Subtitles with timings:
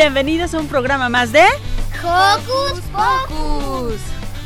[0.00, 1.42] Bienvenidos a un programa más de
[2.04, 4.00] Hocus Pocus.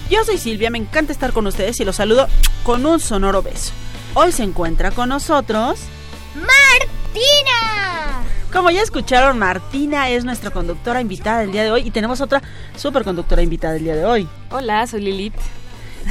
[0.09, 2.27] Yo soy Silvia, me encanta estar con ustedes y los saludo
[2.63, 3.71] con un sonoro beso.
[4.15, 5.79] Hoy se encuentra con nosotros
[6.35, 8.23] Martina.
[8.51, 12.43] Como ya escucharon, Martina es nuestra conductora invitada del día de hoy y tenemos otra
[12.75, 14.27] super conductora invitada del día de hoy.
[14.49, 15.35] Hola, soy Lilith.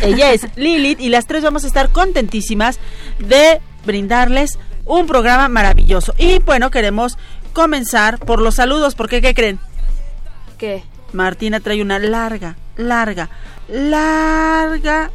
[0.03, 2.77] Ella es Lilith y las tres vamos a estar contentísimas
[3.17, 6.13] de brindarles un programa maravilloso.
[6.19, 7.17] Y bueno, queremos
[7.53, 9.59] comenzar por los saludos, porque ¿qué creen?
[10.57, 10.83] ¿Qué?
[11.13, 13.29] Martina trae una larga, larga,
[13.67, 15.11] larga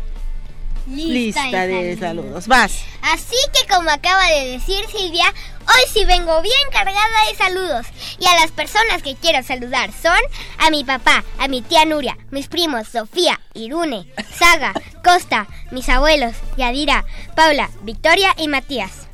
[0.89, 2.47] lista, de, saludos.
[2.47, 2.85] Vas.
[3.03, 7.87] Así que como acaba de decir Silvia, hoy sí vengo bien cargada de saludos.
[8.19, 10.19] Y a las personas que quiero saludar son
[10.59, 14.73] a mi papá, a mi tía Nuria, mis primos Sofía, Irune, Saga,
[15.05, 19.07] Costa, mis abuelos, Yadira, Paula, Victoria y Matías.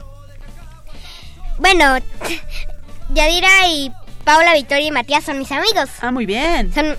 [1.58, 1.98] Bueno,
[3.14, 3.92] Yadira y
[4.24, 5.90] Paula, Victoria y Matías son mis amigos.
[6.00, 6.72] Ah, muy bien.
[6.72, 6.96] Son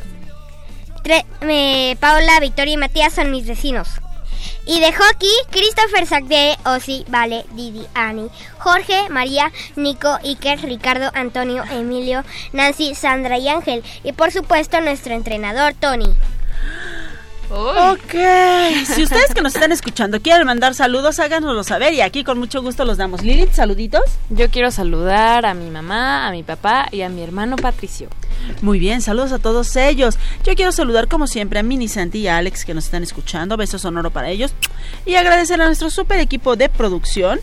[2.00, 3.88] Paula, Victoria y Matías son mis vecinos.
[4.66, 8.29] Y de hockey, Christopher Sagde, Osi, Vale, Didi, Ani,
[8.59, 13.84] Jorge, María, Nico, Iker, Ricardo, Antonio, Emilio, Nancy, Sandra y Ángel.
[14.03, 16.13] Y por supuesto nuestro entrenador, Tony.
[17.50, 18.14] Ok,
[18.86, 22.62] si ustedes que nos están escuchando quieren mandar saludos, háganoslo saber y aquí con mucho
[22.62, 23.22] gusto los damos.
[23.22, 24.04] Lilith, saluditos.
[24.30, 28.09] Yo quiero saludar a mi mamá, a mi papá y a mi hermano Patricio.
[28.62, 30.18] Muy bien, saludos a todos ellos.
[30.44, 33.58] Yo quiero saludar como siempre a Mini Santi y a Alex que nos están escuchando.
[33.58, 34.54] Besos sonoro para ellos.
[35.06, 37.40] Y agradecer a nuestro super equipo de producción.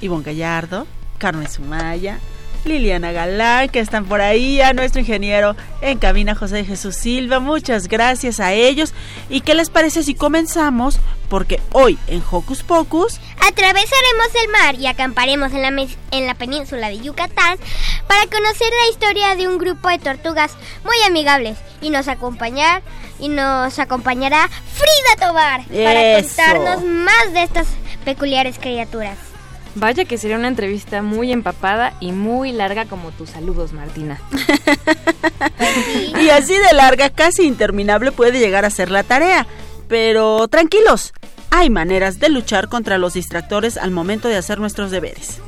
[0.00, 0.86] Ivonne Gallardo,
[1.18, 2.18] Carmen Sumaya,
[2.64, 7.88] Liliana Galán, que están por ahí, a nuestro ingeniero en cabina José Jesús Silva, muchas
[7.88, 8.92] gracias a ellos.
[9.28, 11.00] ¿Y qué les parece si comenzamos?
[11.28, 16.88] Porque hoy en Hocus Pocus atravesaremos el mar y acamparemos en la, en la península
[16.88, 17.58] de Yucatán
[18.06, 20.52] para conocer la historia de un grupo de tortugas
[20.84, 22.82] muy amigables y nos acompañar
[23.18, 27.68] y nos acompañará Frida Tobar para contarnos más de estas
[28.04, 29.29] peculiares criaturas.
[29.76, 34.20] Vaya que sería una entrevista muy empapada y muy larga como tus saludos, Martina.
[36.20, 39.46] y así de larga, casi interminable puede llegar a ser la tarea.
[39.88, 41.12] Pero tranquilos,
[41.50, 45.40] hay maneras de luchar contra los distractores al momento de hacer nuestros deberes.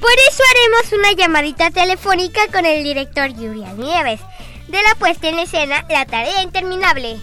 [0.00, 4.20] Por eso haremos una llamadita telefónica con el director Julián Nieves
[4.68, 7.20] de la puesta en escena La Tarea Interminable.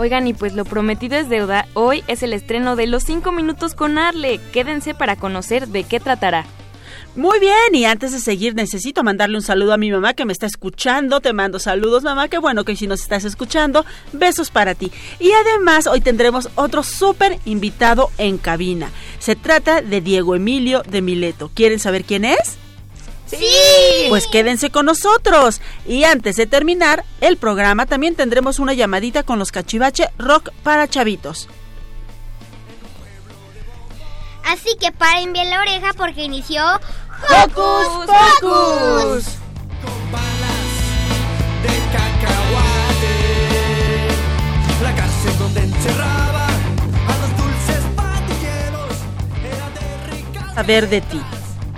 [0.00, 3.74] Oigan, y pues lo prometido es deuda, hoy es el estreno de Los 5 Minutos
[3.74, 4.40] con Arle.
[4.50, 6.46] Quédense para conocer de qué tratará.
[7.16, 10.32] Muy bien, y antes de seguir necesito mandarle un saludo a mi mamá que me
[10.32, 11.20] está escuchando.
[11.20, 13.84] Te mando saludos, mamá, qué bueno que si nos estás escuchando,
[14.14, 14.90] besos para ti.
[15.18, 18.88] Y además hoy tendremos otro súper invitado en cabina.
[19.18, 21.50] Se trata de Diego Emilio de Mileto.
[21.52, 22.56] ¿Quieren saber quién es?
[23.30, 24.06] Sí.
[24.08, 25.60] Pues quédense con nosotros.
[25.86, 30.88] Y antes de terminar el programa, también tendremos una llamadita con los cachivache rock para
[30.88, 31.48] chavitos.
[34.44, 38.06] Así que paren bien la oreja porque inició Hocus
[38.40, 39.24] Pocus.
[39.80, 40.70] Con balas
[41.62, 43.16] de cacahuate,
[44.82, 48.96] la cárcel donde encerraba a los dulces patilleros
[49.44, 49.70] era
[50.48, 50.54] de.
[50.54, 51.20] Saber de ti.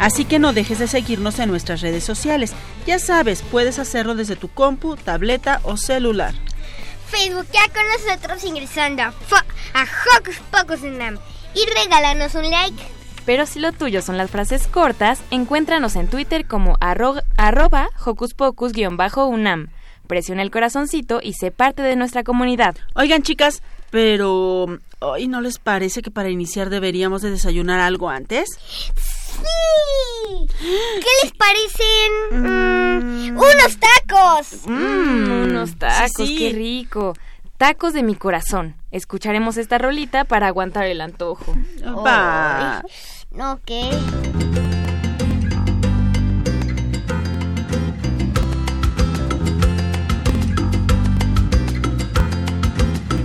[0.03, 2.55] Así que no dejes de seguirnos en nuestras redes sociales.
[2.87, 6.35] Ya sabes, puedes hacerlo desde tu compu, tableta o celular.
[7.07, 9.15] Facebook ya con nosotros ingresando a,
[9.75, 9.87] a
[10.19, 11.19] Hocus Pocus Unam
[11.55, 12.83] y regálanos un like.
[13.25, 18.35] Pero si lo tuyo son las frases cortas, encuéntranos en Twitter como arro arroba Hocus
[18.35, 19.69] Pocus-unam.
[20.09, 22.75] presiona el corazoncito y sé parte de nuestra comunidad.
[22.97, 24.67] Oigan, chicas, pero
[24.99, 28.49] hoy no les parece que para iniciar deberíamos de desayunar algo antes?
[29.43, 30.47] Sí.
[30.59, 32.13] ¿Qué les parecen?
[32.31, 34.67] Mm, unos tacos.
[34.67, 36.37] Mmm, unos tacos, sí.
[36.39, 37.15] qué rico.
[37.57, 38.75] Tacos de mi corazón.
[38.91, 41.55] Escucharemos esta rolita para aguantar el antojo.
[42.05, 42.83] Va.
[43.31, 43.91] No, ¿qué?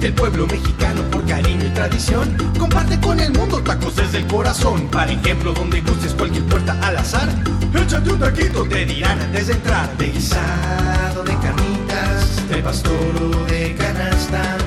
[0.01, 4.87] El pueblo mexicano cariño y tradición comparte con el mundo tacos desde el corazón.
[4.87, 7.29] Para ejemplo, donde gustes cualquier puerta al azar,
[7.75, 9.97] échate un taquito, te dirán antes de entrar.
[9.97, 14.57] De guisado, de carnitas, de pastor o de canasta,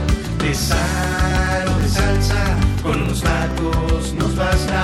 [0.42, 2.44] de sal o de salsa,
[2.82, 4.82] con unos tacos nos basta.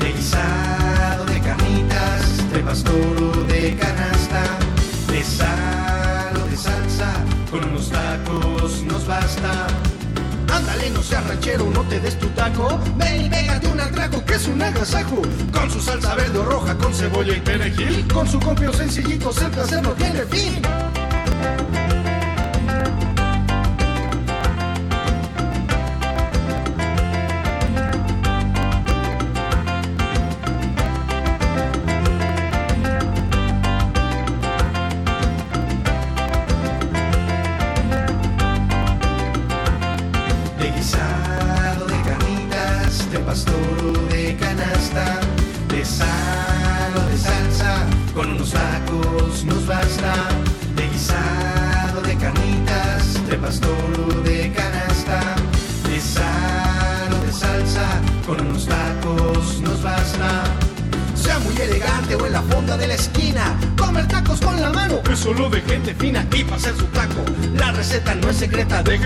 [0.00, 4.42] De guisado, de carnitas, de pastor o de canasta,
[5.08, 7.12] de sal o de salsa,
[7.50, 9.93] con unos tacos nos basta.
[10.54, 12.78] Ándale, no seas ranchero, no te des tu taco.
[12.96, 15.22] Ven y pégate un atraco que es un agasajo.
[15.52, 18.06] Con su salsa verde o roja, con cebolla y perejil.
[18.12, 20.62] Con su copio sencillito, el placer no tiene fin.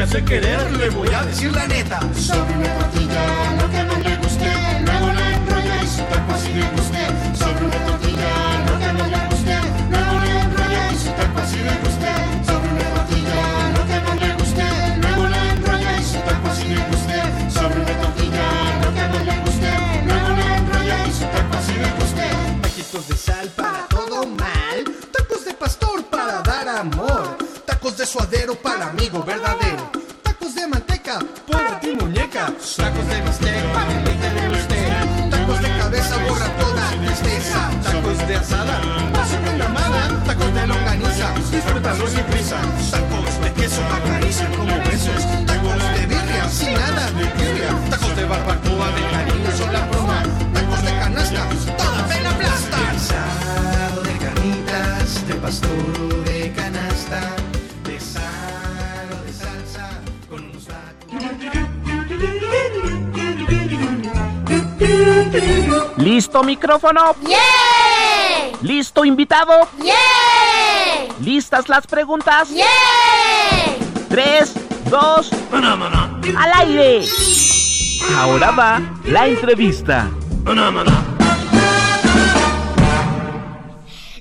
[0.08, 2.00] Déjase querer, le voy a decir la neta.
[66.38, 67.16] ¿Listo micrófono?
[67.26, 67.38] ¡Yeah!
[68.62, 69.68] ¿Listo invitado?
[69.82, 71.12] ¡Yeah!
[71.20, 72.48] ¿Listas las preguntas?
[72.50, 72.64] ¡Yeah!
[74.08, 74.54] Tres,
[74.88, 77.04] dos, al aire.
[78.18, 80.08] Ahora va la entrevista.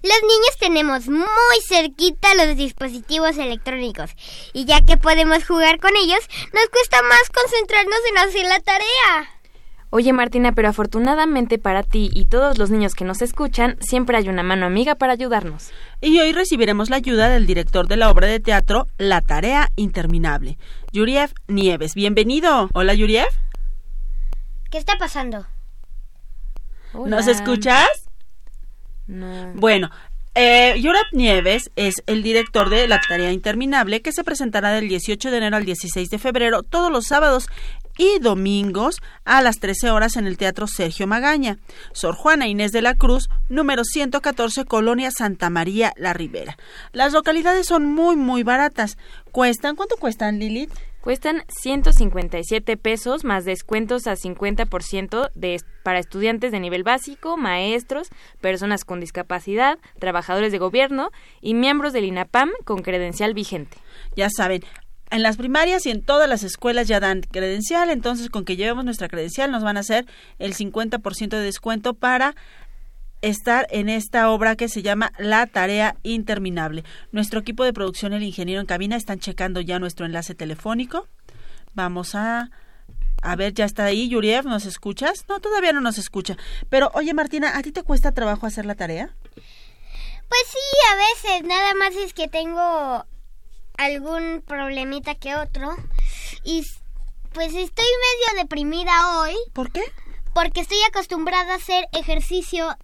[0.01, 4.09] Los niños tenemos muy cerquita los dispositivos electrónicos
[4.53, 9.36] y ya que podemos jugar con ellos, nos cuesta más concentrarnos en hacer la tarea.
[9.89, 14.27] Oye Martina, pero afortunadamente para ti y todos los niños que nos escuchan, siempre hay
[14.27, 15.71] una mano amiga para ayudarnos.
[16.01, 20.57] Y hoy recibiremos la ayuda del director de la obra de teatro La Tarea Interminable,
[20.91, 21.93] Yuriev Nieves.
[21.95, 22.69] Bienvenido.
[22.73, 23.29] Hola, Yuriev.
[24.69, 25.45] ¿Qué está pasando?
[26.93, 27.87] ¿Nos escuchas?
[29.07, 29.53] No.
[29.55, 29.89] Bueno,
[30.35, 35.31] eh, Yuriev Nieves es el director de La Tarea Interminable que se presentará del 18
[35.31, 37.47] de enero al 16 de febrero todos los sábados
[37.97, 41.57] y domingos a las 13 horas en el Teatro Sergio Magaña.
[41.91, 46.57] Sor Juana Inés de la Cruz, número 114, Colonia Santa María La Ribera.
[46.93, 48.97] Las localidades son muy, muy baratas.
[49.31, 50.71] Cuestan, ¿cuánto cuestan, Lilith?
[51.01, 58.09] Cuestan 157 pesos más descuentos a 50% de, para estudiantes de nivel básico, maestros,
[58.41, 63.77] personas con discapacidad, trabajadores de gobierno y miembros del INAPAM con credencial vigente.
[64.17, 64.65] Ya saben,
[65.09, 68.85] en las primarias y en todas las escuelas ya dan credencial, entonces con que llevemos
[68.85, 70.05] nuestra credencial nos van a hacer
[70.39, 72.35] el 50% de descuento para
[73.21, 76.83] estar en esta obra que se llama La Tarea Interminable.
[77.11, 81.07] Nuestro equipo de producción, el ingeniero en cabina, están checando ya nuestro enlace telefónico.
[81.73, 82.49] Vamos a...
[83.23, 85.25] A ver, ya está ahí, Yuriev, ¿nos escuchas?
[85.27, 86.37] No, todavía no nos escucha.
[86.69, 89.09] Pero, oye, Martina, ¿a ti te cuesta trabajo hacer la tarea?
[89.33, 90.59] Pues sí,
[90.91, 90.95] a
[91.31, 93.03] veces, nada más es que tengo
[93.77, 95.75] algún problemita que otro.
[96.43, 96.63] Y
[97.33, 99.83] pues estoy medio deprimida hoy ¿Por qué?
[100.33, 102.77] porque estoy acostumbrada a hacer ejercicio,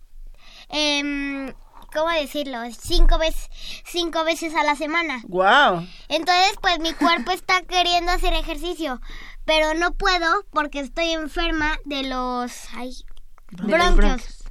[0.70, 1.54] em,
[1.94, 2.58] ¿cómo decirlo?
[2.80, 3.48] Cinco veces,
[3.86, 5.22] cinco veces a la semana.
[5.28, 5.88] Wow.
[6.08, 9.00] Entonces, pues mi cuerpo está queriendo hacer ejercicio,
[9.46, 12.94] pero no puedo porque estoy enferma de los ay,
[13.52, 14.43] los bronquios.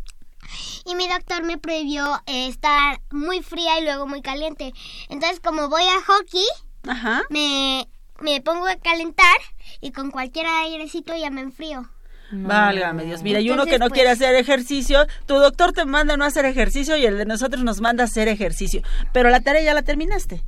[0.84, 4.72] Y mi doctor me prohibió eh, estar muy fría y luego muy caliente.
[5.08, 6.44] Entonces, como voy a hockey,
[6.88, 7.22] Ajá.
[7.30, 7.88] me,
[8.20, 9.36] me pongo a calentar
[9.80, 11.88] y con cualquier airecito ya me enfrío.
[12.34, 13.22] Válgame Dios.
[13.22, 16.16] Mira, y uno Entonces, que no pues- quiere hacer ejercicio, tu doctor te manda a
[16.16, 18.82] no hacer ejercicio y el de nosotros nos manda a hacer ejercicio.
[19.12, 20.42] Pero la tarea ya la terminaste.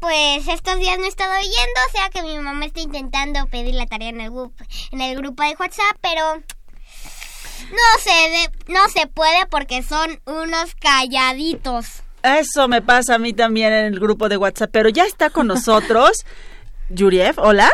[0.00, 3.74] Pues estos días no he estado yendo, o sea que mi mamá está intentando pedir
[3.74, 6.22] la tarea en el grupo, en el grupo de WhatsApp, pero
[7.70, 12.02] no se de- no se puede porque son unos calladitos.
[12.22, 15.46] Eso me pasa a mí también en el grupo de WhatsApp, pero ya está con
[15.46, 16.24] nosotros.
[16.88, 17.70] Yuriev, hola.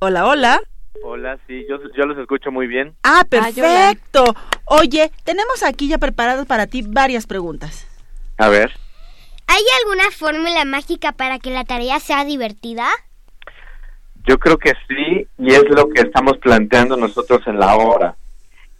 [0.00, 0.60] Hola, hola.
[1.04, 2.94] Hola, sí, yo, yo los escucho muy bien.
[3.02, 3.92] Ah, Ay, hola.
[3.94, 4.34] perfecto.
[4.66, 7.86] Oye, tenemos aquí ya preparadas para ti varias preguntas.
[8.38, 8.72] A ver.
[9.48, 12.88] ¿Hay alguna fórmula mágica para que la tarea sea divertida?
[14.24, 18.14] Yo creo que sí, y es lo que estamos planteando nosotros en la obra.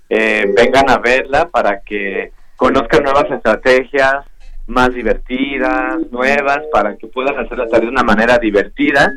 [0.09, 4.25] Eh, vengan a verla para que conozcan nuevas estrategias
[4.67, 9.13] más divertidas, nuevas, para que puedan hacer la tarea de una manera divertida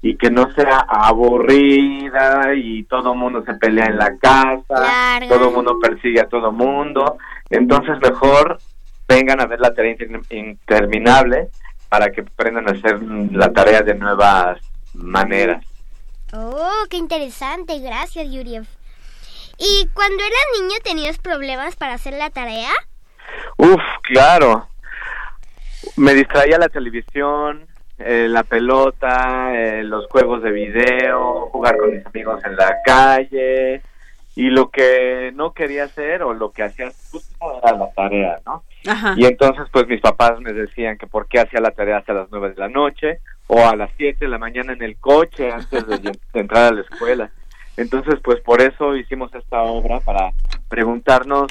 [0.00, 4.74] y que no sea aburrida y todo el mundo se pelea en la casa,
[5.28, 7.18] todo el mundo persigue a todo mundo.
[7.50, 8.58] Entonces mejor
[9.08, 11.48] vengan a ver la tarea inter- interminable
[11.88, 13.00] para que aprendan a hacer
[13.32, 14.58] la tarea de nuevas
[14.96, 15.64] maneras.
[16.32, 18.66] Oh, qué interesante, gracias Yuriev.
[19.58, 22.72] ¿Y cuando eras niño tenías problemas para hacer la tarea?
[23.56, 24.68] Uf, claro.
[25.96, 27.66] Me distraía la televisión,
[27.98, 33.82] eh, la pelota, eh, los juegos de video, jugar con mis amigos en la calle.
[34.34, 38.64] Y lo que no quería hacer o lo que hacía justo era la tarea, ¿no?
[38.86, 39.14] Ajá.
[39.16, 42.28] Y entonces, pues mis papás me decían que por qué hacía la tarea hasta las
[42.30, 45.86] nueve de la noche o a las siete de la mañana en el coche antes
[45.86, 47.30] de, de entrar a la escuela.
[47.76, 50.32] Entonces, pues por eso hicimos esta obra para
[50.68, 51.48] preguntarnos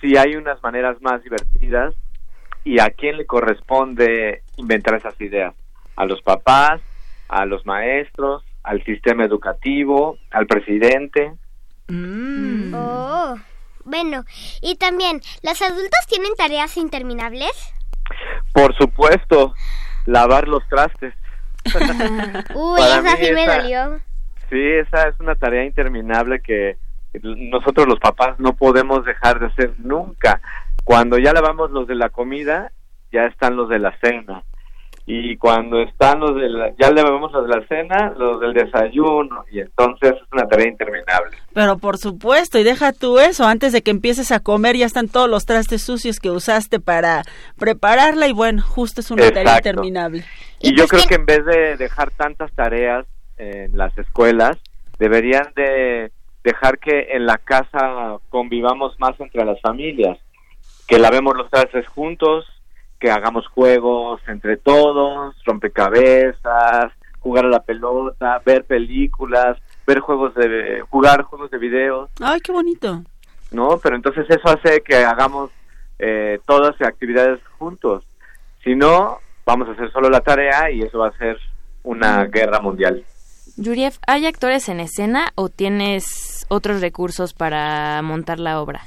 [0.00, 1.94] si hay unas maneras más divertidas
[2.64, 5.54] y a quién le corresponde inventar esas ideas.
[5.96, 6.80] A los papás,
[7.28, 11.32] a los maestros, al sistema educativo, al presidente.
[11.88, 12.74] Mm.
[12.74, 13.36] Oh,
[13.84, 14.24] bueno.
[14.60, 17.52] Y también, ¿los adultos tienen tareas interminables?
[18.52, 19.54] Por supuesto,
[20.06, 21.14] lavar los trastes.
[22.54, 24.00] Uy, esa sí me dolió.
[24.50, 26.76] Sí, esa es una tarea interminable que
[27.22, 30.40] nosotros los papás no podemos dejar de hacer nunca.
[30.84, 32.72] Cuando ya lavamos los de la comida,
[33.12, 34.42] ya están los de la cena.
[35.04, 39.44] Y cuando están los de la, ya lavamos los de la cena, los del desayuno.
[39.50, 41.36] Y entonces es una tarea interminable.
[41.52, 45.08] Pero por supuesto, y deja tú eso, antes de que empieces a comer ya están
[45.08, 47.24] todos los trastes sucios que usaste para
[47.58, 50.24] prepararla y bueno, justo es una tarea interminable.
[50.60, 53.04] Y, Y yo pues creo que- que en vez de dejar tantas tareas
[53.38, 54.56] en las escuelas,
[55.00, 56.12] deberían de
[56.44, 60.16] dejar que en la casa convivamos más entre las familias,
[60.86, 62.44] que lavemos los trastes juntos,
[63.02, 70.84] que hagamos juegos entre todos, rompecabezas, jugar a la pelota, ver películas, ver juegos de
[70.88, 73.02] jugar juegos de video, Ay, qué bonito.
[73.50, 73.80] ¿no?
[73.82, 75.50] Pero entonces eso hace que hagamos
[75.98, 78.04] eh, todas las actividades juntos.
[78.62, 81.36] Si no, vamos a hacer solo la tarea y eso va a ser
[81.82, 83.04] una guerra mundial.
[83.56, 88.82] Yuriev, ¿hay actores en escena o tienes otros recursos para montar la obra?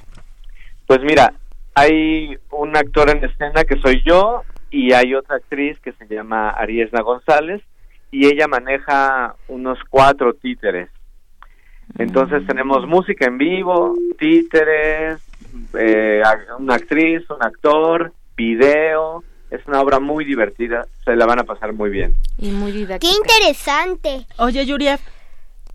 [0.88, 1.34] Pues mira,
[1.75, 4.41] hay un actor en escena que soy yo
[4.72, 7.62] y hay otra actriz que se llama Ariesna González
[8.12, 10.89] y ella maneja unos cuatro títeres.
[11.98, 15.22] Entonces tenemos música en vivo, títeres,
[15.77, 19.24] eh, a- una actriz, un actor, video.
[19.51, 22.15] Es una obra muy divertida, se la van a pasar muy bien.
[22.39, 24.25] Y muy ¡Qué interesante!
[24.38, 25.00] Oye, Yuriev,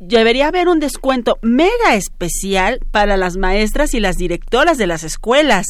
[0.00, 5.66] debería haber un descuento mega especial para las maestras y las directoras de las escuelas.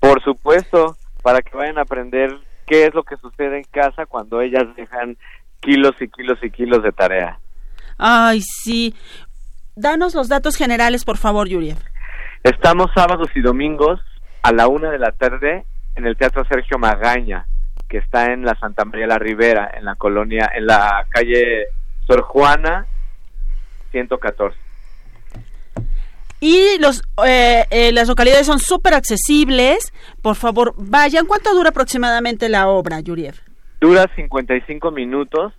[0.00, 4.40] Por supuesto, para que vayan a aprender qué es lo que sucede en casa cuando
[4.40, 5.16] ellas dejan
[5.60, 7.38] kilos y kilos y kilos de tarea.
[7.98, 8.94] Ay, sí.
[9.76, 11.78] Danos los datos generales, por favor, Yuriev.
[12.42, 14.00] Estamos sábados y domingos
[14.42, 15.64] a la una de la tarde
[15.94, 17.46] en el Teatro Sergio Magaña,
[17.88, 21.66] que está en la Santa María la Ribera, en la colonia, en la calle
[22.06, 22.86] Sor Juana
[23.90, 24.56] 114.
[26.40, 29.92] Y los, eh, eh, las localidades son súper accesibles.
[30.22, 31.26] Por favor, vayan.
[31.26, 33.34] ¿Cuánto dura aproximadamente la obra, Yuriev?
[33.80, 35.52] Dura 55 minutos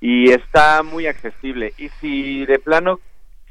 [0.00, 1.72] y está muy accesible.
[1.78, 3.00] Y si de plano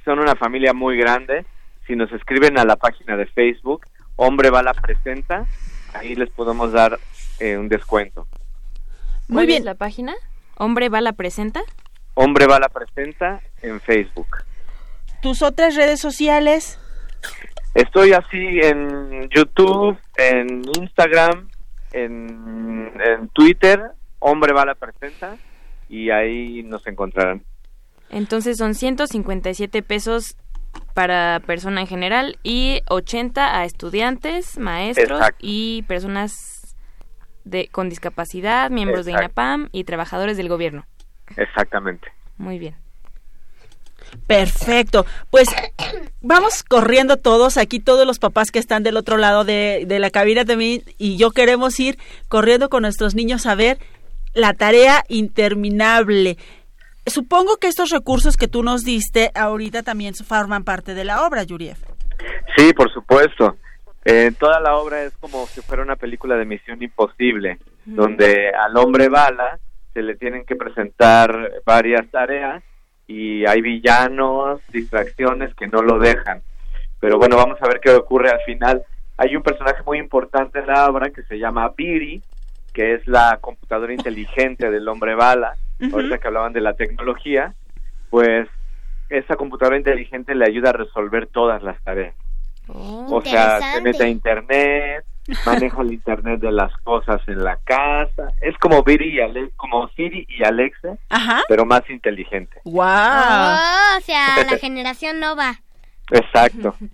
[0.06, 1.46] son una familia muy grande,
[1.88, 5.46] si nos escriben a la página de Facebook, Hombre Bala Presenta,
[5.94, 7.00] ahí les podemos dar
[7.40, 8.28] eh, un descuento.
[9.28, 9.66] Muy bien.
[9.66, 10.14] la página?
[10.58, 11.62] ¿Hombre Bala Presenta?
[12.14, 14.28] Hombre Bala Presenta en Facebook.
[15.22, 16.80] ¿Tus otras redes sociales?
[17.74, 21.50] Estoy así en YouTube, en Instagram,
[21.92, 23.82] en, en Twitter,
[24.20, 25.38] Hombre Bala Presenta,
[25.90, 27.44] y ahí nos encontrarán.
[28.10, 30.38] Entonces son 157 pesos
[30.94, 35.38] para persona en general y 80 a estudiantes, maestros Exacto.
[35.42, 36.76] y personas
[37.44, 39.12] de, con discapacidad, miembros de.
[39.12, 40.86] INAPAM y trabajadores del gobierno.
[41.36, 42.08] Exactamente.
[42.38, 42.76] Muy bien.
[44.28, 45.06] Perfecto.
[45.30, 45.48] Pues
[46.22, 50.10] vamos corriendo todos, aquí todos los papás que están del otro lado de, de la
[50.10, 51.98] cabina también, y yo queremos ir
[52.28, 53.78] corriendo con nuestros niños a ver
[54.34, 56.38] la tarea interminable.
[57.06, 61.44] Supongo que estos recursos que tú nos diste ahorita también forman parte de la obra,
[61.44, 61.78] Yuriev.
[62.58, 63.56] Sí, por supuesto.
[64.04, 68.76] Eh, toda la obra es como si fuera una película de Misión Imposible, donde al
[68.78, 69.60] hombre bala
[69.94, 72.64] se le tienen que presentar varias tareas
[73.08, 76.42] y hay villanos, distracciones que no lo dejan.
[77.00, 78.84] Pero bueno, vamos a ver qué ocurre al final.
[79.18, 82.22] Hay un personaje muy importante en la obra que se llama Biri,
[82.74, 85.56] que es la computadora inteligente del hombre bala.
[85.92, 87.54] Ahorita que hablaban de la tecnología,
[88.10, 88.48] pues
[89.10, 92.16] esa computadora inteligente le ayuda a resolver todas las tareas.
[92.68, 95.06] o sea, se mete a internet,
[95.46, 98.34] maneja el internet de las cosas en la casa.
[98.42, 101.42] Es como Siri y, Ale- como Siri y Alexa, Ajá.
[101.48, 102.60] pero más inteligente.
[102.66, 102.84] ¡Wow!
[102.84, 105.62] Oh, o sea, la generación nova.
[106.12, 106.76] Exacto.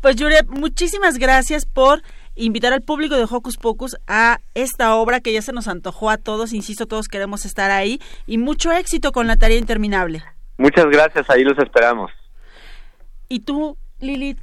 [0.00, 2.02] Pues Yuriev, muchísimas gracias por
[2.34, 6.16] invitar al público de Hocus Pocus a esta obra que ya se nos antojó a
[6.18, 10.22] todos, insisto, todos queremos estar ahí y mucho éxito con la tarea interminable.
[10.58, 12.10] Muchas gracias, ahí los esperamos.
[13.28, 14.36] ¿Y tú, Lili,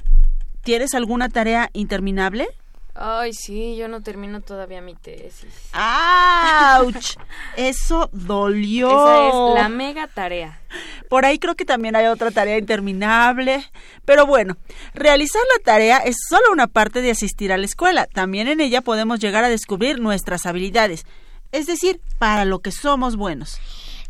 [0.64, 2.48] tienes alguna tarea interminable?
[2.96, 5.52] Ay, sí, yo no termino todavía mi tesis.
[5.72, 6.94] ¡Auch!
[7.56, 8.88] Eso dolió.
[8.88, 10.60] Esa es la mega tarea.
[11.08, 13.64] Por ahí creo que también hay otra tarea interminable.
[14.04, 14.56] Pero bueno,
[14.94, 18.06] realizar la tarea es solo una parte de asistir a la escuela.
[18.06, 21.04] También en ella podemos llegar a descubrir nuestras habilidades.
[21.50, 23.60] Es decir, para lo que somos buenos.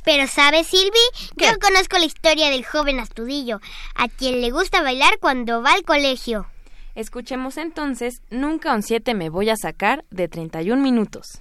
[0.05, 0.91] Pero ¿sabes, Silvi?
[1.37, 3.61] Yo conozco la historia del joven Astudillo,
[3.95, 6.47] a quien le gusta bailar cuando va al colegio.
[6.95, 11.41] Escuchemos entonces Nunca un 7 me voy a sacar de 31 minutos.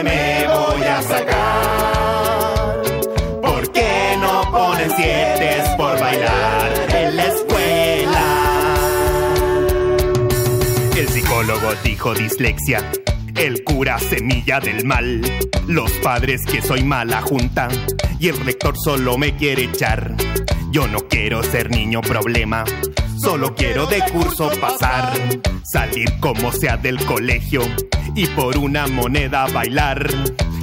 [0.00, 2.82] Un 7 me voy a sacar.
[3.42, 8.74] ¿Por qué no ponen 7 por bailar en la escuela?
[10.96, 12.90] El psicólogo dijo dislexia.
[13.36, 15.22] El cura semilla del mal.
[15.66, 17.68] Los padres que soy mala junta.
[18.18, 20.14] Y el rector solo me quiere echar.
[20.70, 22.64] Yo no quiero ser niño problema.
[23.20, 25.12] Solo quiero de curso pasar.
[25.64, 27.62] Salir como sea del colegio.
[28.14, 30.06] Y por una moneda bailar.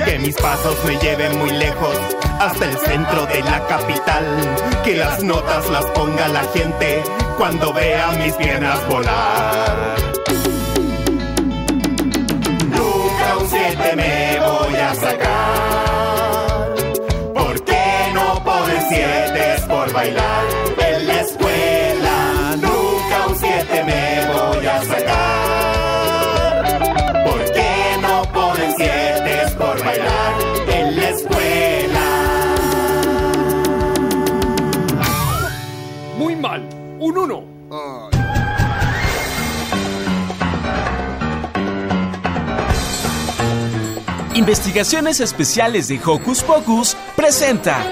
[0.03, 1.97] Que mis pasos me lleven muy lejos.
[2.39, 4.23] Hasta el centro de la capital.
[4.85, 7.03] Que las notas las ponga la gente.
[7.37, 9.95] Cuando vea mis piernas volar.
[12.69, 16.75] Nunca un 7 me voy a sacar.
[17.33, 20.54] ¿Por qué no ponen 7 por bailar
[44.47, 47.83] Investigaciones Especiales de Hocus Pocus presenta.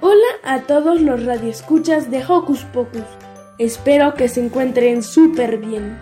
[0.00, 3.04] Hola a todos los radioescuchas de Hocus Pocus.
[3.60, 5.96] Espero que se encuentren súper bien.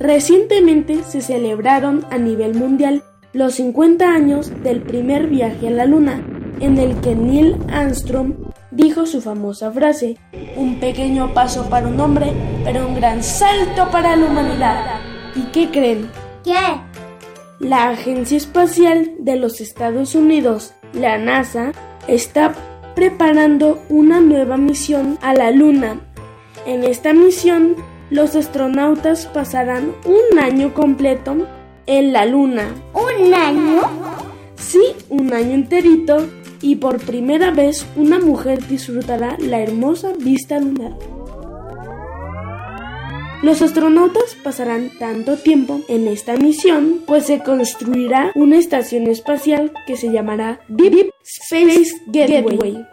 [0.00, 3.04] Recientemente se celebraron a nivel mundial
[3.38, 6.20] los 50 años del primer viaje a la Luna,
[6.58, 8.34] en el que Neil Armstrong
[8.72, 10.16] dijo su famosa frase,
[10.56, 12.32] un pequeño paso para un hombre,
[12.64, 15.00] pero un gran salto para la humanidad.
[15.36, 16.10] ¿Y qué creen?
[16.42, 16.52] ¿Qué?
[17.60, 21.70] La Agencia Espacial de los Estados Unidos, la NASA,
[22.08, 22.52] está
[22.96, 26.00] preparando una nueva misión a la Luna.
[26.66, 27.76] En esta misión,
[28.10, 31.46] los astronautas pasarán un año completo
[31.88, 32.68] en la Luna.
[32.92, 33.80] ¿Un año?
[34.56, 36.28] Sí, un año enterito
[36.62, 40.92] y por primera vez una mujer disfrutará la hermosa vista lunar.
[43.42, 49.96] Los astronautas pasarán tanto tiempo en esta misión, pues se construirá una estación espacial que
[49.96, 52.84] se llamará Deep Space Gateway.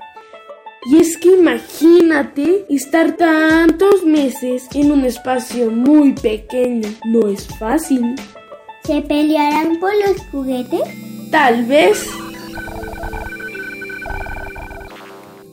[0.88, 6.88] Y es que imagínate estar tantos meses en un espacio muy pequeño.
[7.06, 8.16] No es fácil.
[8.86, 10.82] ¿Se pelearán por los juguetes?
[11.32, 12.08] Tal vez.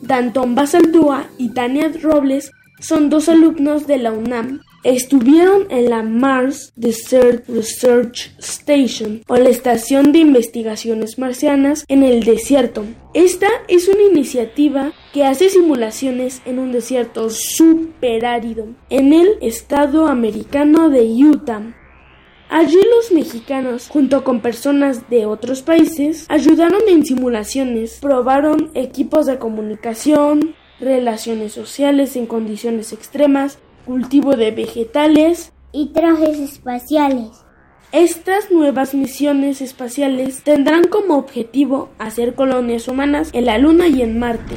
[0.02, 4.60] Danton Basaldúa y Tania Robles son dos alumnos de la UNAM.
[4.84, 12.24] Estuvieron en la Mars Desert Research Station o la Estación de Investigaciones Marcianas en el
[12.24, 12.84] desierto.
[13.14, 20.90] Esta es una iniciativa que hace simulaciones en un desierto superárido en el estado americano
[20.90, 21.62] de Utah.
[22.54, 29.38] Allí los mexicanos, junto con personas de otros países, ayudaron en simulaciones, probaron equipos de
[29.38, 37.30] comunicación, relaciones sociales en condiciones extremas, cultivo de vegetales y trajes espaciales.
[37.90, 44.18] Estas nuevas misiones espaciales tendrán como objetivo hacer colonias humanas en la Luna y en
[44.18, 44.56] Marte.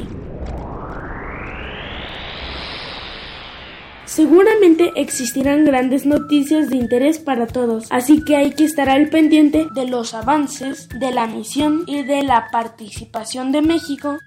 [4.06, 9.66] Seguramente existirán grandes noticias de interés para todos, así que hay que estar al pendiente
[9.74, 14.18] de los avances de la misión y de la participación de México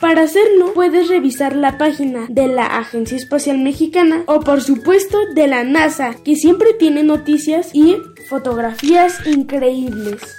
[0.00, 5.48] para hacerlo, puedes revisar la página de la Agencia Espacial Mexicana o por supuesto de
[5.48, 7.96] la NASA, que siempre tiene noticias y
[8.28, 10.37] fotografías increíbles.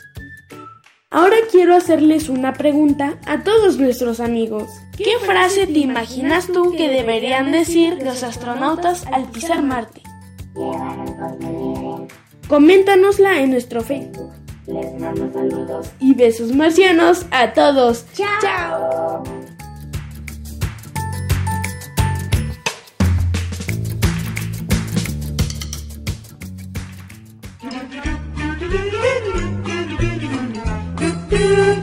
[1.12, 4.69] Ahora quiero hacerles una pregunta a todos nuestros amigos.
[4.95, 10.04] ¿Qué frase te imaginas tú que deberían decir los astronautas al pisar Marte?
[12.48, 14.32] Coméntanosla en nuestro Facebook.
[14.67, 18.06] Les mando saludos y besos marcianos a todos.
[18.13, 18.39] ¡Chao!
[18.39, 19.24] ¡Chao!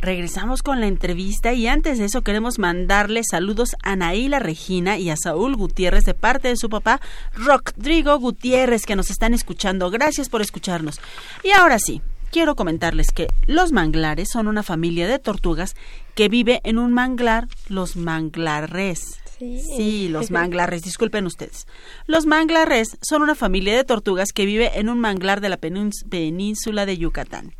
[0.00, 5.10] Regresamos con la entrevista y antes de eso queremos mandarle saludos a Naila Regina y
[5.10, 7.02] a Saúl Gutiérrez de parte de su papá
[7.34, 9.90] Rodrigo Gutiérrez que nos están escuchando.
[9.90, 10.98] Gracias por escucharnos.
[11.44, 15.76] Y ahora sí, quiero comentarles que los manglares son una familia de tortugas
[16.14, 19.20] que vive en un manglar, los manglares.
[19.38, 20.08] Sí.
[20.08, 21.66] los manglares, disculpen ustedes.
[22.06, 26.86] Los manglares son una familia de tortugas que vive en un manglar de la península
[26.86, 27.54] de Yucatán.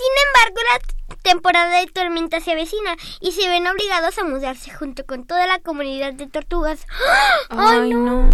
[0.00, 5.04] Sin embargo, la temporada de tormenta se avecina y se ven obligados a mudarse junto
[5.04, 6.86] con toda la comunidad de tortugas.
[7.50, 8.30] Ay, no.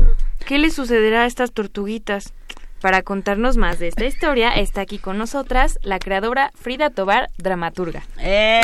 [0.46, 2.32] ¿Qué le sucederá a estas tortuguitas?
[2.80, 8.04] Para contarnos más de esta historia, está aquí con nosotras la creadora Frida Tobar, dramaturga.
[8.20, 8.60] ¡Eh!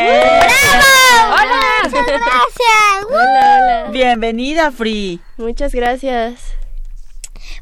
[1.27, 1.61] ¡Hola!
[1.83, 3.05] ¡Muchas gracias!
[3.09, 3.91] Hola, hola.
[3.91, 5.21] Bienvenida, Free.
[5.39, 6.62] Muchas gracias.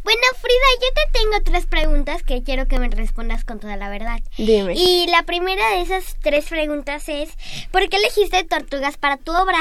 [0.02, 3.88] Bueno, Frida, yo te tengo tres preguntas que quiero que me respondas con toda la
[3.88, 4.20] verdad.
[4.38, 4.74] Dime.
[4.74, 7.30] Y la primera de esas tres preguntas es,
[7.70, 9.58] ¿por qué elegiste tortugas para tu obra?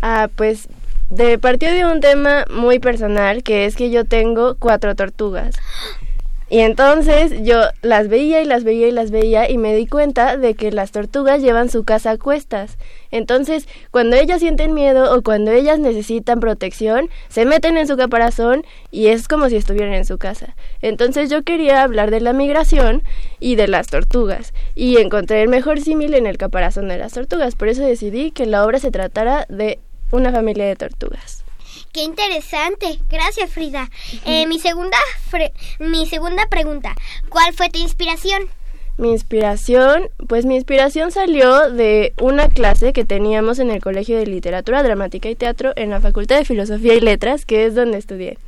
[0.00, 0.68] Ah, pues
[1.10, 5.54] de partió de un tema muy personal que es que yo tengo cuatro tortugas.
[6.50, 10.36] Y entonces yo las veía y las veía y las veía y me di cuenta
[10.36, 12.76] de que las tortugas llevan su casa a cuestas.
[13.10, 18.64] Entonces, cuando ellas sienten miedo o cuando ellas necesitan protección, se meten en su caparazón
[18.90, 20.54] y es como si estuvieran en su casa.
[20.82, 23.02] Entonces yo quería hablar de la migración
[23.40, 27.56] y de las tortugas y encontré el mejor símil en el caparazón de las tortugas.
[27.56, 29.78] Por eso decidí que la obra se tratara de
[30.10, 31.43] una familia de tortugas.
[31.94, 32.98] Qué interesante.
[33.08, 33.88] Gracias, Frida.
[34.26, 34.98] Eh, mi, segunda
[35.30, 36.94] fre- mi segunda pregunta.
[37.28, 38.42] ¿Cuál fue tu inspiración?
[38.98, 44.26] Mi inspiración, pues mi inspiración salió de una clase que teníamos en el Colegio de
[44.26, 48.38] Literatura, Dramática y Teatro en la Facultad de Filosofía y Letras, que es donde estudié.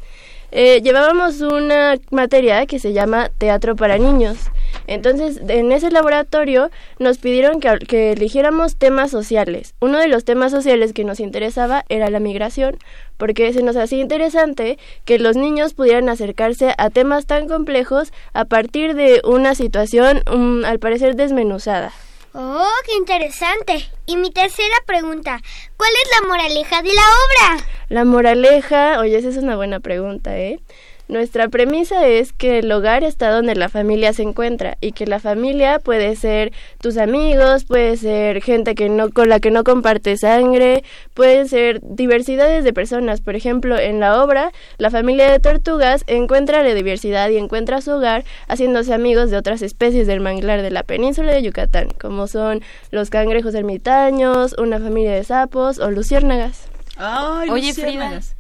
[0.53, 4.39] Eh, llevábamos una materia que se llama Teatro para Niños.
[4.87, 9.75] Entonces, en ese laboratorio nos pidieron que, que eligiéramos temas sociales.
[9.81, 12.79] Uno de los temas sociales que nos interesaba era la migración,
[13.17, 18.45] porque se nos hacía interesante que los niños pudieran acercarse a temas tan complejos a
[18.45, 21.93] partir de una situación, mm, al parecer, desmenuzada.
[22.39, 23.89] Oh, qué interesante.
[24.05, 25.41] Y mi tercera pregunta.
[25.79, 27.65] ¿Cuál es la moraleja de la obra?
[27.89, 30.61] La moraleja, oye, esa es una buena pregunta, ¿eh?
[31.09, 35.21] Nuestra premisa es que el hogar está donde la familia se encuentra y que la
[35.21, 40.17] familia puede ser tus amigos, puede ser gente que no con la que no comparte
[40.17, 40.83] sangre,
[41.15, 43.21] pueden ser diversidades de personas.
[43.21, 47.93] Por ejemplo, en la obra, la familia de tortugas encuentra la diversidad y encuentra su
[47.93, 52.63] hogar haciéndose amigos de otras especies del manglar de la península de Yucatán, como son
[52.91, 56.69] los cangrejos ermitaños, una familia de sapos o luciérnagas.
[56.97, 58.31] Ay, Oye, Frida, luciérnagas.
[58.31, 58.36] ¿qué-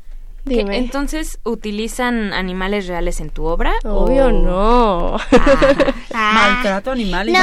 [0.46, 0.78] Dime.
[0.78, 3.74] entonces utilizan animales reales en tu obra?
[3.85, 5.16] Obvio o- no.
[6.14, 6.32] Ah.
[6.62, 7.38] Maltrato animal y No,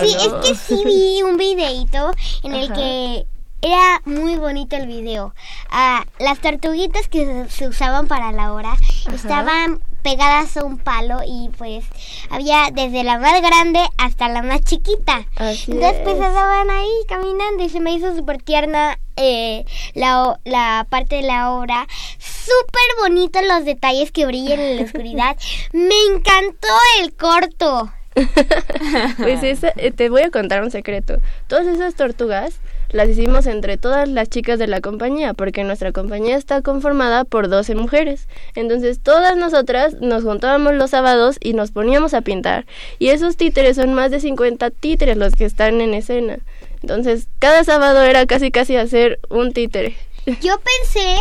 [0.00, 0.40] sí, no.
[0.40, 2.10] es que sí vi un videito
[2.42, 2.74] en el Ajá.
[2.74, 3.26] que
[3.60, 5.34] era muy bonito el video.
[5.70, 8.74] Ah, las tortuguitas que se- se usaban para la hora
[9.12, 11.84] estaban pegadas a un palo y pues
[12.30, 15.26] había desde la más grande hasta la más chiquita.
[15.36, 16.26] Así Entonces pues es.
[16.26, 21.52] estaban ahí caminando y se me hizo súper tierna eh, la, la parte de la
[21.52, 21.86] obra.
[22.18, 25.36] Súper bonito los detalles que brillan en la oscuridad.
[25.72, 26.68] Me encantó
[27.00, 27.92] el corto.
[29.18, 31.18] Pues esa- eh, te voy a contar un secreto.
[31.46, 32.54] Todas esas tortugas
[32.90, 37.48] las hicimos entre todas las chicas de la compañía, porque nuestra compañía está conformada por
[37.48, 38.28] 12 mujeres.
[38.54, 42.66] Entonces todas nosotras nos juntábamos los sábados y nos poníamos a pintar.
[42.98, 46.38] Y esos títeres son más de 50 títeres los que están en escena.
[46.82, 49.96] Entonces cada sábado era casi casi hacer un títere.
[50.40, 51.16] Yo pensé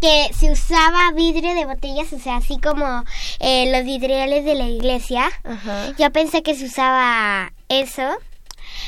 [0.00, 3.04] que se usaba vidrio de botellas, o sea, así como
[3.38, 5.30] eh, los vidriales de la iglesia.
[5.44, 5.92] Ajá.
[5.98, 8.02] Yo pensé que se usaba eso.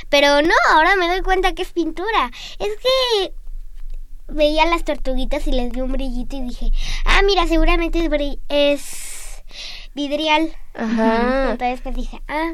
[0.08, 2.30] Pero no, ahora me doy cuenta que es pintura.
[2.58, 3.32] Es que
[4.28, 6.70] veía las tortuguitas y les vi un brillito y dije,
[7.04, 9.42] ah, mira, seguramente es, bri- es
[9.94, 10.50] vidrial.
[10.74, 11.50] Ajá.
[11.52, 12.52] Entonces pues dije, ah,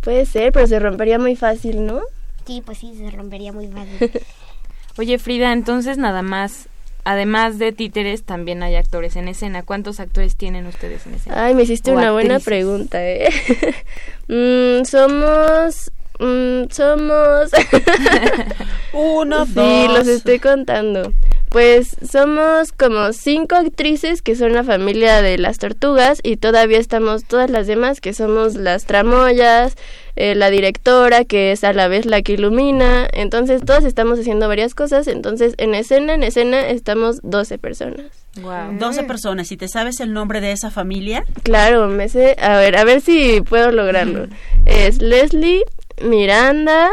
[0.00, 2.00] Puede ser, pero se rompería muy fácil, ¿no?
[2.46, 4.10] sí, pues sí, se rompería muy fácil.
[4.98, 6.68] Oye, Frida, entonces nada más,
[7.04, 9.62] además de títeres, también hay actores en escena.
[9.62, 11.42] ¿Cuántos actores tienen ustedes en escena?
[11.46, 13.30] Ay, me hiciste O una buena pregunta, ¿eh?
[14.28, 15.90] Mm, somos...
[16.18, 17.50] mm, somos...
[18.94, 19.92] Uno, sí, dos.
[19.92, 21.12] los estoy contando.
[21.50, 27.24] Pues somos como cinco actrices que son la familia de las tortugas y todavía estamos
[27.24, 29.76] todas las demás que somos las tramoyas,
[30.16, 33.06] eh, la directora que es a la vez la que ilumina.
[33.12, 35.06] Entonces todas estamos haciendo varias cosas.
[35.06, 38.06] Entonces en escena, en escena estamos 12 personas.
[38.42, 38.78] Wow.
[38.78, 39.52] 12 personas.
[39.52, 41.24] ¿Y te sabes el nombre de esa familia?
[41.44, 42.36] Claro, me sé.
[42.40, 44.26] A ver, a ver si puedo lograrlo.
[44.66, 45.62] Es Leslie,
[46.02, 46.90] Miranda,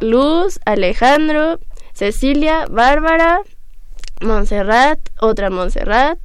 [0.00, 1.58] Luz, Alejandro,
[1.92, 3.40] Cecilia, Bárbara,
[4.20, 6.18] Montserrat, otra Montserrat,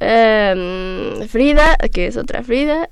[0.00, 2.88] em, Frida, que es otra Frida,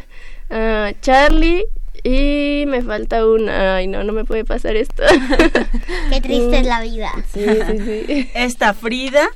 [0.50, 1.64] ah, Charlie
[2.04, 3.76] y me falta una.
[3.76, 5.02] Ay, no, no me puede pasar esto.
[6.10, 7.10] Qué triste es la vida.
[7.32, 8.30] sí, sí, sí.
[8.34, 9.28] Esta Frida.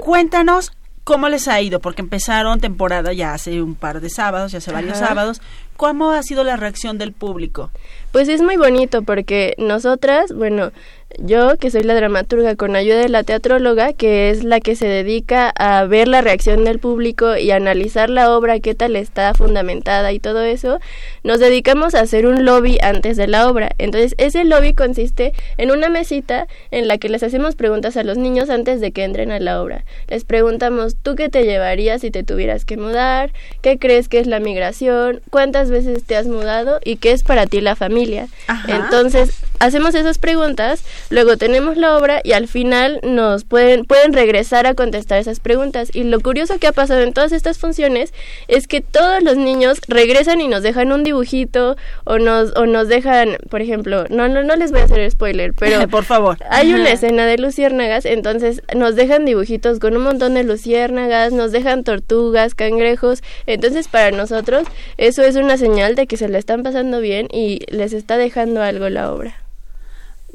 [0.00, 0.72] Cuéntanos
[1.04, 4.72] cómo les ha ido, porque empezaron temporada ya hace un par de sábados, ya hace
[4.72, 5.08] varios Ajá.
[5.08, 5.42] sábados.
[5.76, 7.70] ¿Cómo ha sido la reacción del público?
[8.12, 10.70] Pues es muy bonito porque nosotras, bueno,
[11.18, 14.86] yo que soy la dramaturga con ayuda de la teatróloga, que es la que se
[14.86, 20.12] dedica a ver la reacción del público y analizar la obra, qué tal está fundamentada
[20.12, 20.80] y todo eso,
[21.22, 23.70] nos dedicamos a hacer un lobby antes de la obra.
[23.78, 28.18] Entonces, ese lobby consiste en una mesita en la que les hacemos preguntas a los
[28.18, 29.84] niños antes de que entren a la obra.
[30.08, 33.32] Les preguntamos, ¿tú qué te llevarías si te tuvieras que mudar?
[33.62, 35.20] ¿Qué crees que es la migración?
[35.30, 36.80] ¿Cuántas veces te has mudado?
[36.84, 38.28] ¿Y qué es para ti la familia?
[38.46, 38.76] Ajá.
[38.76, 44.66] Entonces, hacemos esas preguntas, luego tenemos la obra y al final nos pueden, pueden regresar
[44.66, 45.90] a contestar esas preguntas.
[45.92, 48.12] Y lo curioso que ha pasado en todas estas funciones
[48.48, 52.88] es que todos los niños regresan y nos dejan un dibujito o nos, o nos
[52.88, 56.38] dejan, por ejemplo, no, no, no les voy a hacer spoiler, pero por favor.
[56.48, 61.52] Hay una escena de luciérnagas, entonces nos dejan dibujitos con un montón de luciérnagas, nos
[61.52, 66.62] dejan tortugas, cangrejos, entonces para nosotros eso es una señal de que se le están
[66.62, 69.43] pasando bien y les está dejando algo la obra.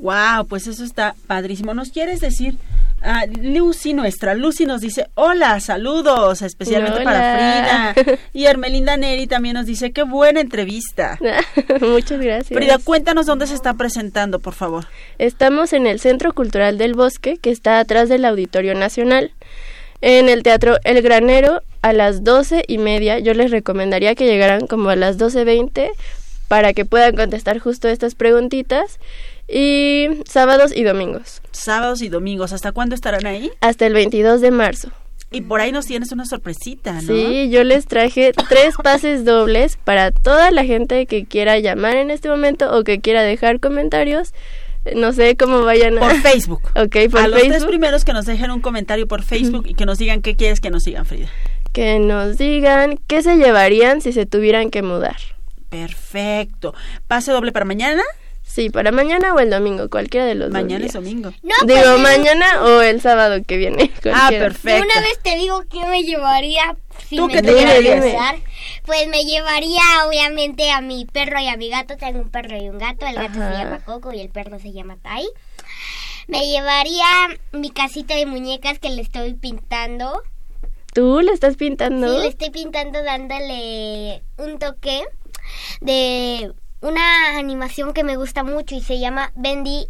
[0.02, 1.74] Wow, pues eso está padrísimo.
[1.74, 2.56] ¿Nos quieres decir?
[3.02, 8.18] Ah, Lucy, nuestra Lucy nos dice, hola, saludos, especialmente para Frida.
[8.34, 11.18] Y Hermelinda Neri también nos dice, qué buena entrevista.
[11.82, 12.58] Muchas gracias.
[12.58, 14.88] Frida, cuéntanos dónde se está presentando, por favor.
[15.18, 19.32] Estamos en el Centro Cultural del Bosque, que está atrás del Auditorio Nacional.
[20.02, 24.68] En el Teatro El Granero, a las doce y media, yo les recomendaría que llegaran
[24.68, 25.92] como a las doce veinte
[26.48, 29.00] para que puedan contestar justo estas preguntitas
[29.52, 31.42] y sábados y domingos.
[31.52, 33.52] Sábados y domingos, ¿hasta cuándo estarán ahí?
[33.62, 34.92] Hasta el 22 de marzo.
[35.32, 37.02] Y por ahí nos tienes una sorpresita, ¿no?
[37.02, 42.10] Sí, yo les traje tres pases dobles para toda la gente que quiera llamar en
[42.10, 44.34] este momento o que quiera dejar comentarios.
[44.96, 46.02] No sé cómo vayan a...
[46.02, 46.62] Por Facebook.
[46.76, 49.86] Ok, por a los tres primeros que nos dejen un comentario por Facebook y que
[49.86, 51.28] nos digan qué quieres que nos sigan, Frida.
[51.74, 55.18] Que nos digan qué se llevarían si se tuvieran que mudar.
[55.70, 56.74] Perfecto.
[57.08, 58.02] ¿Pase doble para mañana?
[58.50, 61.32] Sí, para mañana o el domingo, cualquiera de los Mañana dos es domingo.
[61.44, 63.92] No, Digo, mañana o el sábado que viene.
[64.12, 64.84] Ah, perfecto.
[64.84, 66.76] Una vez te digo que me llevaría
[67.08, 68.40] si ¿Tú me qué te llevarías?
[68.88, 71.96] Pues me llevaría obviamente a mi perro y a mi gato.
[71.96, 73.06] Tengo un perro y un gato.
[73.06, 73.52] El gato Ajá.
[73.52, 75.28] se llama Coco y el perro se llama Tai.
[76.28, 77.06] Me llevaría
[77.52, 80.24] mi casita de muñecas que le estoy pintando.
[80.94, 82.16] ¿Tú le estás pintando?
[82.16, 85.04] Sí, le estoy pintando dándole un toque
[85.82, 89.88] de una animación que me gusta mucho y se llama Bendy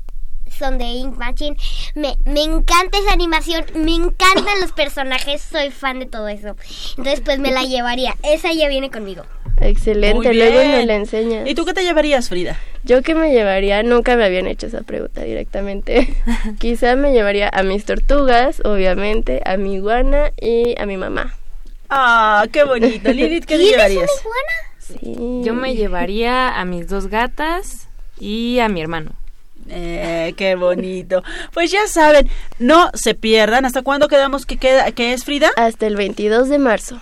[0.58, 1.56] Son de Ink Machine.
[1.96, 6.56] Me, me encanta esa animación, me encantan los personajes, soy fan de todo eso.
[6.98, 9.24] Entonces pues me la llevaría, esa ya viene conmigo.
[9.62, 11.48] Excelente, luego nos la enseñas.
[11.48, 12.58] ¿Y tú qué te llevarías, Frida?
[12.84, 16.16] Yo que me llevaría, nunca me habían hecho esa pregunta directamente.
[16.60, 21.36] Quizá me llevaría a mis tortugas, obviamente, a mi iguana y a mi mamá.
[21.90, 23.12] Ah, qué bonito.
[23.12, 24.04] Lilith, ¿qué te ¿Tienes llevarías?
[24.04, 24.54] una iguana?
[25.00, 25.42] Sí.
[25.44, 27.88] Yo me llevaría a mis dos gatas
[28.20, 29.12] y a mi hermano.
[29.70, 31.24] Eh, qué bonito.
[31.54, 33.66] Pues ya saben, no se pierdan.
[33.66, 35.52] ¿Hasta cuándo quedamos que queda que es Frida?
[35.58, 37.00] Hasta el 22 de marzo.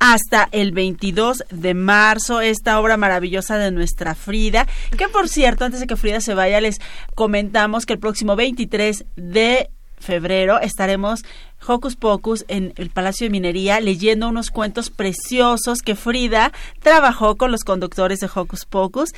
[0.00, 4.66] Hasta el 22 de marzo, esta obra maravillosa de nuestra Frida.
[4.96, 6.78] Que por cierto, antes de que Frida se vaya, les
[7.14, 11.24] comentamos que el próximo 23 de febrero estaremos
[11.66, 17.50] Hocus Pocus en el Palacio de Minería leyendo unos cuentos preciosos que Frida trabajó con
[17.50, 19.10] los conductores de Hocus Pocus.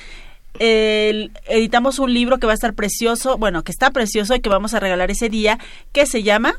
[0.58, 4.48] El- editamos un libro que va a estar precioso, bueno, que está precioso y que
[4.48, 5.58] vamos a regalar ese día,
[5.92, 6.54] que se llama,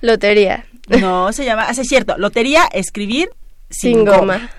[0.00, 0.66] Lotería.
[0.88, 3.30] no, se llama, ah, es cierto, Lotería Escribir
[3.70, 4.16] sin, Sin goma.
[4.18, 4.50] goma.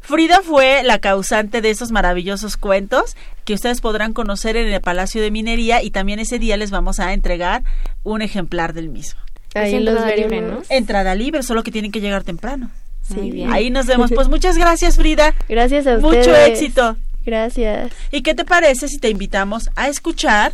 [0.00, 5.22] Frida fue la causante de esos maravillosos cuentos que ustedes podrán conocer en el Palacio
[5.22, 7.62] de Minería y también ese día les vamos a entregar
[8.02, 9.18] un ejemplar del mismo.
[9.54, 10.42] Ahí Es los libre.
[10.42, 10.60] ¿no?
[10.68, 12.70] Entrada libre, solo que tienen que llegar temprano.
[13.10, 13.30] Muy Sí.
[13.30, 13.52] bien.
[13.52, 14.10] Ahí nos vemos.
[14.14, 15.34] Pues muchas gracias, Frida.
[15.48, 16.48] Gracias a Mucho ustedes.
[16.60, 16.96] éxito.
[17.24, 17.92] Gracias.
[18.12, 20.52] ¿Y qué te parece si te invitamos a escuchar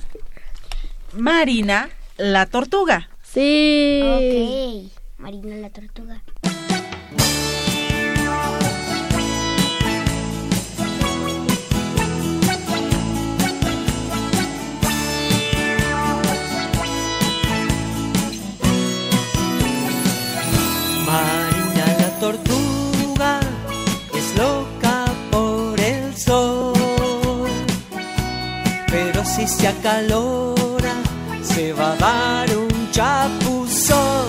[1.14, 3.09] Marina la Tortuga?
[3.22, 4.02] Sí.
[4.05, 6.22] Ok, Marina la tortuga.
[21.12, 23.40] Marina la tortuga
[24.14, 27.51] es loca por el sol,
[28.87, 30.94] pero si se acalora
[31.42, 34.29] se va a dar un chapuzón.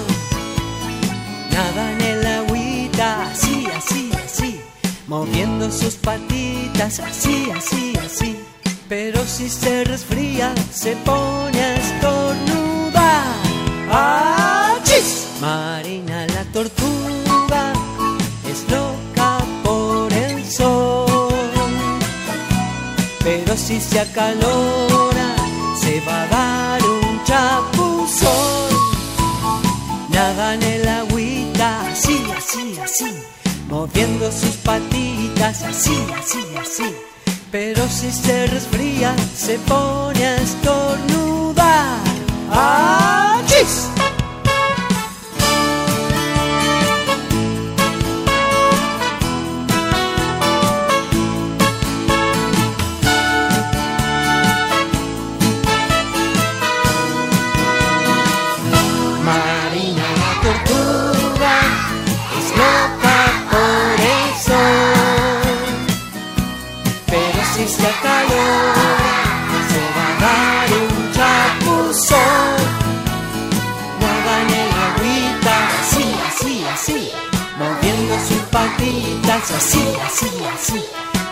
[1.54, 4.62] Nada en el agüita, así, así, así,
[5.08, 8.40] moviendo sus patitas, así, así, así.
[8.90, 13.24] Pero si se resfría se pone a estornudar.
[13.90, 15.28] ¡Achis!
[15.42, 15.73] La
[16.64, 17.74] tortuga
[18.50, 21.30] es loca por el sol.
[23.24, 25.36] Pero si se acalora,
[25.82, 28.70] se va a dar un chapuzón.
[30.10, 33.12] Nada en el agüita, así, así, así,
[33.68, 36.96] moviendo sus patitas, así, así, así.
[37.52, 42.00] Pero si se resfría, se pone a estornudar.
[42.52, 43.90] ¡Achis!
[79.52, 80.86] Así, así, así.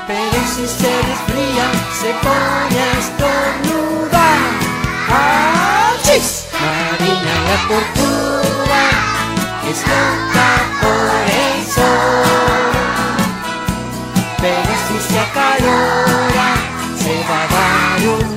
[0.07, 1.65] Pero si se resfría,
[1.99, 4.41] se pone a estornudar.
[5.09, 6.45] ¡Achis!
[6.59, 8.83] Marina la tortuga
[9.69, 10.49] es loca
[10.81, 12.71] por el sol.
[14.41, 16.49] Pero si se acalora,
[16.97, 18.31] se va a dar un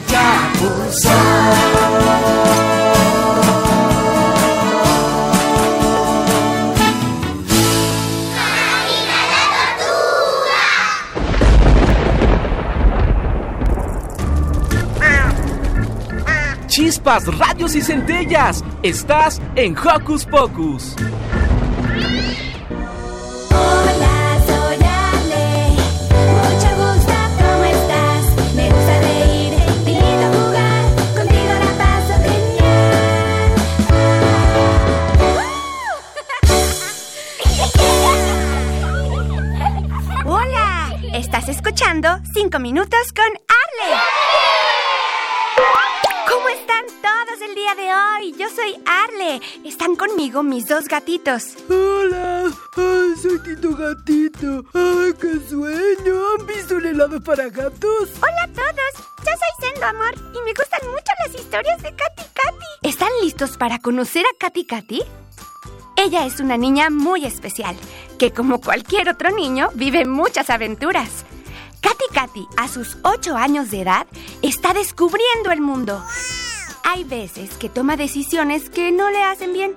[16.85, 18.63] Chispas, radios y centellas.
[18.83, 20.95] Estás en Hocus Pocus.
[23.49, 25.71] Hola, soy Ale.
[26.43, 28.25] Mucho gusto, ¿cómo estás?
[28.55, 29.55] Me gusta reír,
[29.87, 30.85] lindo jugar.
[31.17, 32.15] Contigo la paso
[40.27, 40.93] ¡Hola!
[41.15, 43.97] Estás escuchando 5 minutos con Arle.
[47.35, 48.35] ¿Cómo están todos el día de hoy?
[48.39, 49.41] Yo soy Arle.
[49.65, 51.57] Están conmigo mis dos gatitos.
[51.69, 52.45] Hola,
[52.77, 54.65] Ay, soy Tito Gatito.
[54.75, 56.15] Ay, qué sueño.
[56.39, 58.11] ¿Han visto un helado para gatos?
[58.21, 59.09] Hola a todos.
[59.19, 62.89] Yo soy Sendo Amor y me gustan mucho las historias de Katy Katy.
[62.89, 65.03] ¿Están listos para conocer a Katy Katy?
[65.97, 67.77] Ella es una niña muy especial,
[68.19, 71.25] que como cualquier otro niño vive muchas aventuras.
[71.81, 74.07] Katy Katy, a sus 8 años de edad,
[74.43, 76.03] está descubriendo el mundo.
[76.87, 79.75] Hay veces que toma decisiones que no le hacen bien,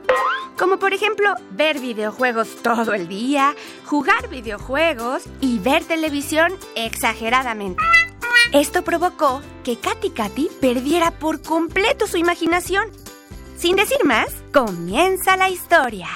[0.58, 3.56] como por ejemplo ver videojuegos todo el día,
[3.86, 7.82] jugar videojuegos y ver televisión exageradamente.
[8.52, 12.90] Esto provocó que Katy Katy perdiera por completo su imaginación.
[13.58, 16.08] Sin decir más, comienza la historia.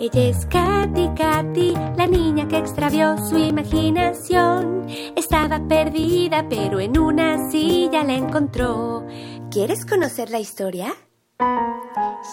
[0.00, 4.86] Ella es Katy Katy, la niña que extravió su imaginación.
[5.16, 9.04] Estaba perdida, pero en una silla la encontró.
[9.50, 10.94] ¿Quieres conocer la historia?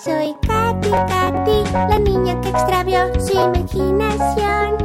[0.03, 4.77] Soy Katy Katy, la niña que extravió su imaginación.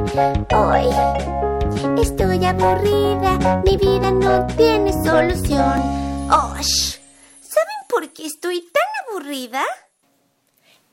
[0.54, 5.82] Hoy estoy aburrida, mi vida no tiene solución.
[6.30, 6.96] ¡Osh!
[7.42, 9.64] ¿Saben por qué estoy tan aburrida?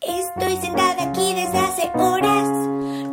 [0.02, 2.48] Estoy sentada aquí desde hace horas.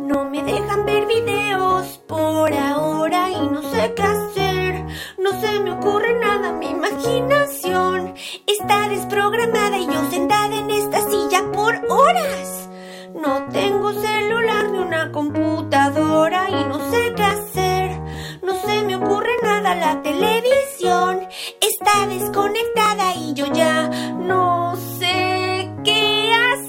[0.07, 4.85] No me dejan ver videos por ahora y no sé qué hacer.
[5.17, 8.13] No se me ocurre nada, mi imaginación
[8.45, 12.69] está desprogramada y yo sentada en esta silla por horas.
[13.15, 17.99] No tengo celular ni una computadora y no sé qué hacer.
[18.43, 21.27] No se me ocurre nada, la televisión
[21.59, 24.94] está desconectada y yo ya no sé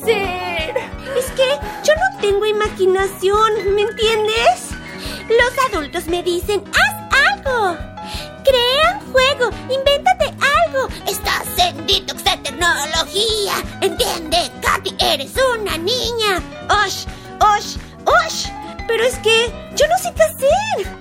[0.09, 1.49] Es que
[1.83, 4.71] yo no tengo imaginación, ¿me entiendes?
[5.29, 6.95] Los adultos me dicen, haz
[7.35, 7.77] algo.
[8.45, 10.27] Crea un juego, invéntate
[10.67, 10.89] algo.
[11.09, 13.55] Estás en detox de tecnología.
[13.81, 16.41] Entiende, Katy, eres una niña.
[16.85, 17.07] ¡Osh!
[17.41, 17.77] ¡Osh!
[18.05, 18.47] ¡Osh!
[18.87, 20.97] Pero es que yo no sé qué hacer.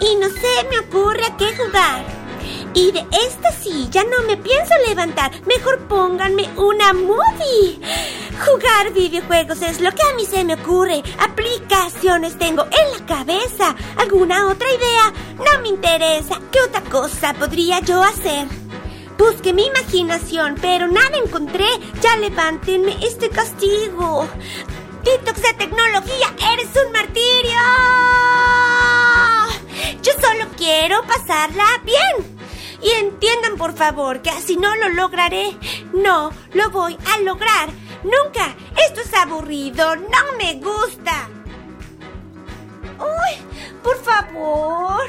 [0.00, 2.19] Y no se me ocurre a qué jugar.
[2.74, 5.32] Y de esta silla no me pienso levantar.
[5.46, 7.80] Mejor pónganme una movie.
[8.46, 11.02] Jugar videojuegos es lo que a mí se me ocurre.
[11.18, 13.74] Aplicaciones tengo en la cabeza.
[13.96, 15.12] ¿Alguna otra idea?
[15.36, 16.40] No me interesa.
[16.50, 18.46] ¿Qué otra cosa podría yo hacer?
[19.18, 21.66] Busqué mi imaginación, pero nada encontré.
[22.00, 24.26] Ya levántenme este castigo.
[25.04, 27.58] Detox de tecnología, eres un martirio.
[30.02, 32.38] Yo solo quiero pasarla bien.
[32.82, 35.56] Y entiendan por favor que así no lo lograré.
[35.92, 37.68] No lo voy a lograr.
[38.02, 38.54] Nunca.
[38.86, 39.96] Esto es aburrido.
[39.96, 41.28] No me gusta.
[42.98, 43.44] Uy,
[43.82, 45.00] por favor.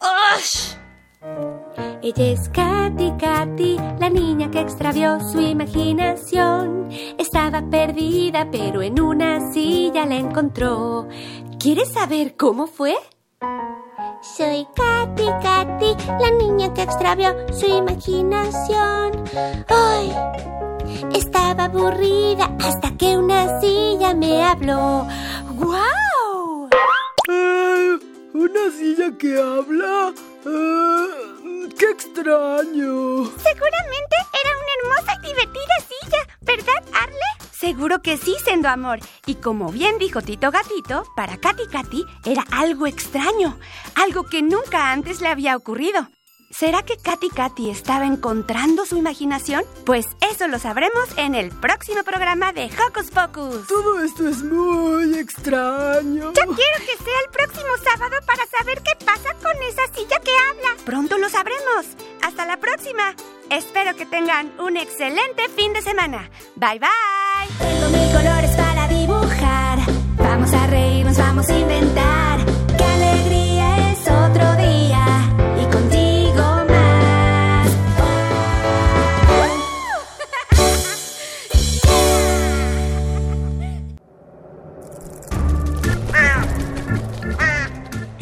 [0.00, 0.74] ¡Ush!
[2.02, 6.88] Ella es Katy Katy, la niña que extravió su imaginación.
[7.16, 11.08] Estaba perdida, pero en una silla la encontró.
[11.62, 12.96] ¿Quieres saber cómo fue?
[14.36, 19.22] Soy Katy Katy, la niña que extravió su imaginación.
[19.68, 20.12] Ay,
[21.14, 25.06] estaba aburrida hasta que una silla me habló.
[25.54, 26.68] ¡Guau!
[27.30, 27.98] Eh,
[28.34, 30.12] ¿Una silla que habla?
[30.44, 33.24] Eh, ¡Qué extraño!
[33.38, 37.51] Seguramente era una hermosa y divertida silla, ¿verdad, Arle?
[37.62, 38.98] Seguro que sí, Sendo Amor.
[39.24, 43.56] Y como bien dijo Tito Gatito, para Katy Katy era algo extraño,
[43.94, 46.08] algo que nunca antes le había ocurrido.
[46.52, 49.64] ¿Será que Katy Katy estaba encontrando su imaginación?
[49.86, 53.66] Pues eso lo sabremos en el próximo programa de Hocus Pocus.
[53.66, 56.32] Todo esto es muy extraño.
[56.32, 60.30] Yo quiero que sea el próximo sábado para saber qué pasa con esa silla que
[60.50, 60.84] habla.
[60.84, 61.86] Pronto lo sabremos.
[62.22, 63.14] Hasta la próxima.
[63.48, 66.30] Espero que tengan un excelente fin de semana.
[66.56, 67.66] Bye bye.
[67.66, 69.78] Tengo mil colores para dibujar.
[70.18, 72.11] Vamos a reírnos, vamos a inventar.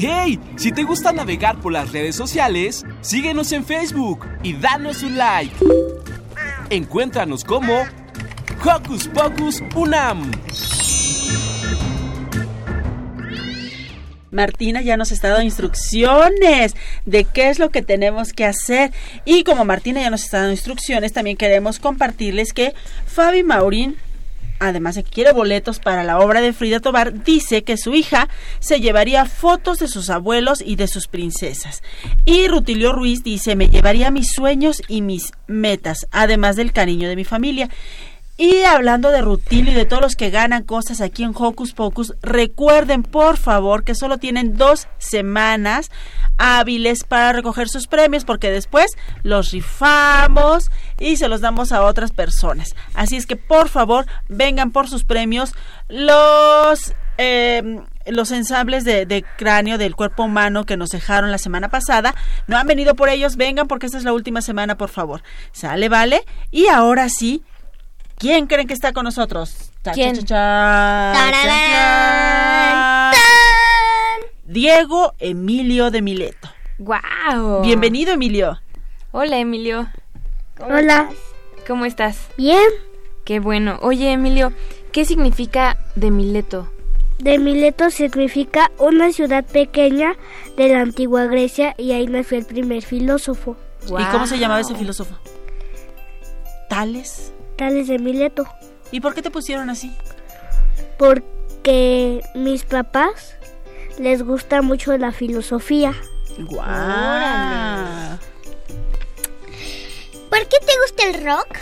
[0.02, 0.40] ¡Hey!
[0.56, 5.54] Si te gusta navegar por las redes sociales, síguenos en Facebook y danos un like.
[6.70, 7.82] Encuéntranos como
[8.64, 10.30] Hocus Pocus Unam.
[14.30, 16.74] Martina ya nos está dando instrucciones
[17.04, 18.92] de qué es lo que tenemos que hacer.
[19.26, 22.72] Y como Martina ya nos está dando instrucciones, también queremos compartirles que
[23.04, 23.96] Fabi Maurín,
[24.60, 28.28] además de que quiere boletos para la obra de Frida Tobar, dice que su hija
[28.60, 31.82] se llevaría fotos de sus abuelos y de sus princesas.
[32.24, 37.16] Y Rutilio Ruiz dice, me llevaría mis sueños y mis metas, además del cariño de
[37.16, 37.68] mi familia.
[38.40, 42.14] Y hablando de Rutilio y de todos los que ganan cosas aquí en Hocus Pocus,
[42.22, 45.90] recuerden por favor que solo tienen dos semanas
[46.38, 48.92] hábiles para recoger sus premios porque después
[49.24, 52.74] los rifamos y se los damos a otras personas.
[52.94, 55.52] Así es que por favor vengan por sus premios.
[55.90, 56.94] Los...
[57.18, 62.14] eh, los ensambles de, de cráneo del cuerpo humano que nos dejaron la semana pasada.
[62.46, 65.22] No han venido por ellos, vengan porque esta es la última semana, por favor.
[65.52, 66.24] ¿Sale, vale?
[66.50, 67.42] Y ahora sí,
[68.20, 69.72] ¿quién creen que está con nosotros?
[69.94, 70.14] ¿Quién?
[70.14, 73.12] cha- cha- cha- ¡Tararán!
[73.12, 73.20] cha-
[74.44, 76.48] Diego Emilio de Mileto.
[76.78, 77.62] ¡Guau!
[77.62, 78.60] Bienvenido, Emilio.
[79.12, 79.88] Hola, Emilio.
[80.60, 81.08] Hola.
[81.66, 82.28] ¿Cómo estás?
[82.36, 82.60] Bien.
[83.24, 83.78] Qué bueno.
[83.82, 84.52] Oye, Emilio,
[84.92, 86.68] ¿qué significa de Mileto?
[87.18, 90.14] De Mileto significa una ciudad pequeña
[90.56, 93.56] de la antigua Grecia y ahí nació el primer filósofo.
[93.86, 95.14] ¿Y cómo se llamaba ese filósofo?
[96.68, 97.32] Tales.
[97.60, 98.46] Tales de Mileto.
[98.90, 99.94] ¿Y por qué te pusieron así?
[100.98, 103.36] Porque mis papás
[103.98, 105.92] les gusta mucho la filosofía.
[106.38, 108.18] Guau.
[110.30, 111.58] ¿Por qué te gusta el rock?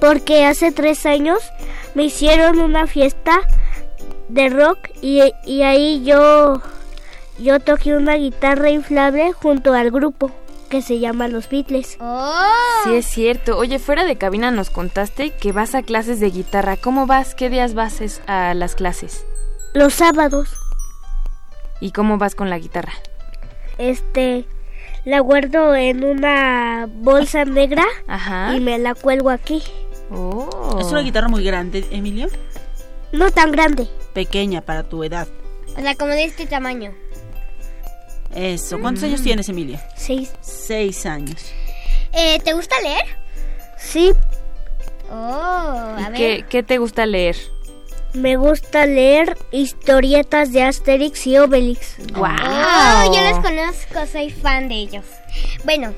[0.00, 1.38] Porque hace tres años
[1.94, 3.42] me hicieron una fiesta
[4.28, 6.60] de rock y, y ahí yo,
[7.38, 10.32] yo toqué una guitarra inflable junto al grupo
[10.72, 11.98] que se llama Los Beatles.
[12.84, 13.58] Sí, es cierto.
[13.58, 16.78] Oye, fuera de cabina nos contaste que vas a clases de guitarra.
[16.78, 17.34] ¿Cómo vas?
[17.34, 19.26] ¿Qué días vas a las clases?
[19.74, 20.48] Los sábados,
[21.80, 22.94] ¿Y cómo vas con la guitarra?
[23.76, 24.46] este,
[25.04, 28.54] la guardo en una bolsa negra Ajá.
[28.56, 29.62] y me la cuelgo aquí.
[30.10, 30.78] Oh.
[30.80, 32.28] ¿Es una guitarra muy grande, Emilio?
[33.12, 33.88] No tan grande.
[34.14, 35.28] Pequeña para tu edad.
[35.76, 36.94] O sea, como de este tamaño.
[38.34, 38.80] Eso.
[38.80, 39.78] ¿Cuántos años tienes, Emilio?
[39.96, 40.32] Seis.
[40.40, 41.40] Seis años.
[42.12, 43.04] Eh, ¿Te gusta leer?
[43.78, 44.12] Sí,
[45.10, 46.14] Oh, a ¿Y ver.
[46.14, 47.36] qué, qué te gusta leer?
[48.14, 51.96] me gusta leer historietas de Asterix y Obelix.
[52.14, 52.26] ¡Wow!
[52.30, 55.04] Oh, yo los conozco, soy fan de ellos.
[55.64, 55.94] Bueno,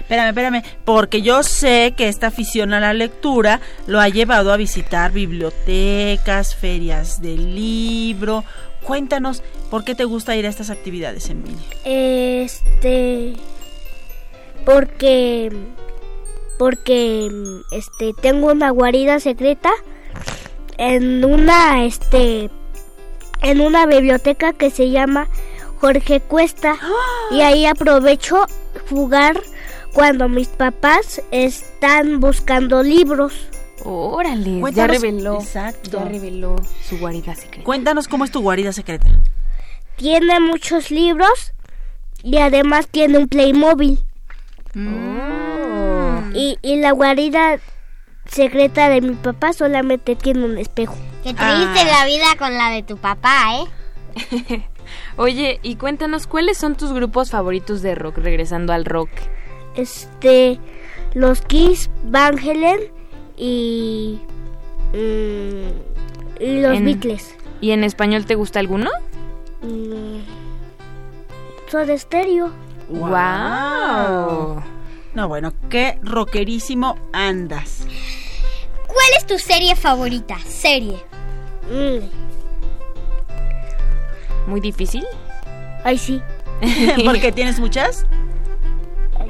[0.00, 4.56] Espérame, espérame, porque yo sé que esta afición a la lectura lo ha llevado a
[4.56, 8.44] visitar bibliotecas, ferias de libro.
[8.82, 11.58] Cuéntanos, ¿por qué te gusta ir a estas actividades, Emilio?
[11.84, 13.34] Este
[14.64, 15.50] porque
[16.58, 17.30] porque
[17.72, 19.70] este tengo una guarida secreta
[20.76, 22.50] en una este
[23.42, 25.28] en una biblioteca que se llama
[25.80, 26.76] Jorge Cuesta
[27.30, 28.46] y ahí aprovecho
[28.88, 29.40] jugar
[29.94, 33.48] cuando mis papás están buscando libros.
[33.84, 35.38] Órale, ya Cuéntanos- reveló.
[35.40, 35.98] Exacto.
[35.98, 36.56] Ya reveló
[36.88, 37.64] su guarida secreta.
[37.64, 39.08] Cuéntanos cómo es tu guarida secreta.
[39.96, 41.52] Tiene muchos libros
[42.22, 43.98] y además tiene un Playmobil.
[44.76, 46.20] Oh.
[46.34, 47.58] Y, y la guarida
[48.26, 50.94] secreta de mi papá solamente tiene un espejo.
[51.24, 51.98] qué triste Ah.
[52.00, 54.62] la vida con la de tu papá, ¿eh?
[55.16, 58.18] Oye, y cuéntanos, ¿cuáles son tus grupos favoritos de rock?
[58.18, 59.10] Regresando al rock.
[59.76, 60.58] Este,
[61.14, 62.80] los Kiss, Van Halen
[63.42, 64.20] y,
[64.92, 65.68] mm,
[66.62, 67.34] los En- Beatles.
[67.62, 68.90] ¿Y en español te gusta alguno?
[69.62, 70.20] Mm,
[71.70, 72.50] Soda Stereo.
[72.88, 74.62] ¡Wow!
[75.14, 77.84] No, bueno, qué rockerísimo andas.
[78.86, 80.38] ¿Cuál es tu serie favorita?
[80.40, 80.98] Serie.
[81.70, 82.08] Mm,
[84.50, 85.04] ¿Muy difícil?
[85.84, 86.20] ay, sí.
[87.04, 88.04] ¿Por qué tienes muchas?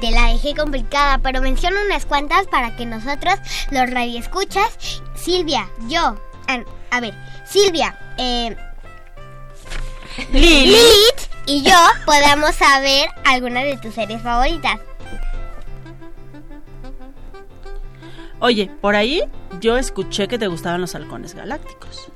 [0.01, 3.35] Te la dejé complicada, pero menciono unas cuantas para que nosotros,
[3.69, 7.13] los radioescuchas, Silvia, yo, a, a ver,
[7.45, 8.57] Silvia, eh,
[10.33, 10.65] Lili.
[10.65, 11.75] Lilith y yo
[12.05, 14.79] podamos saber algunas de tus series favoritas.
[18.39, 19.21] Oye, por ahí
[19.59, 22.11] yo escuché que te gustaban los halcones galácticos.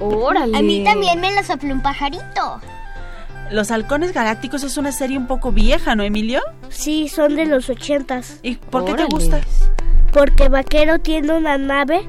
[0.00, 0.56] Órale.
[0.56, 2.58] A mí también me lo sopló un pajarito.
[3.50, 6.40] Los halcones galácticos es una serie un poco vieja, ¿no, Emilio?
[6.68, 8.38] Sí, son de los ochentas.
[8.42, 9.40] ¿Y por qué te gusta?
[10.12, 12.08] Porque Vaquero tiene una nave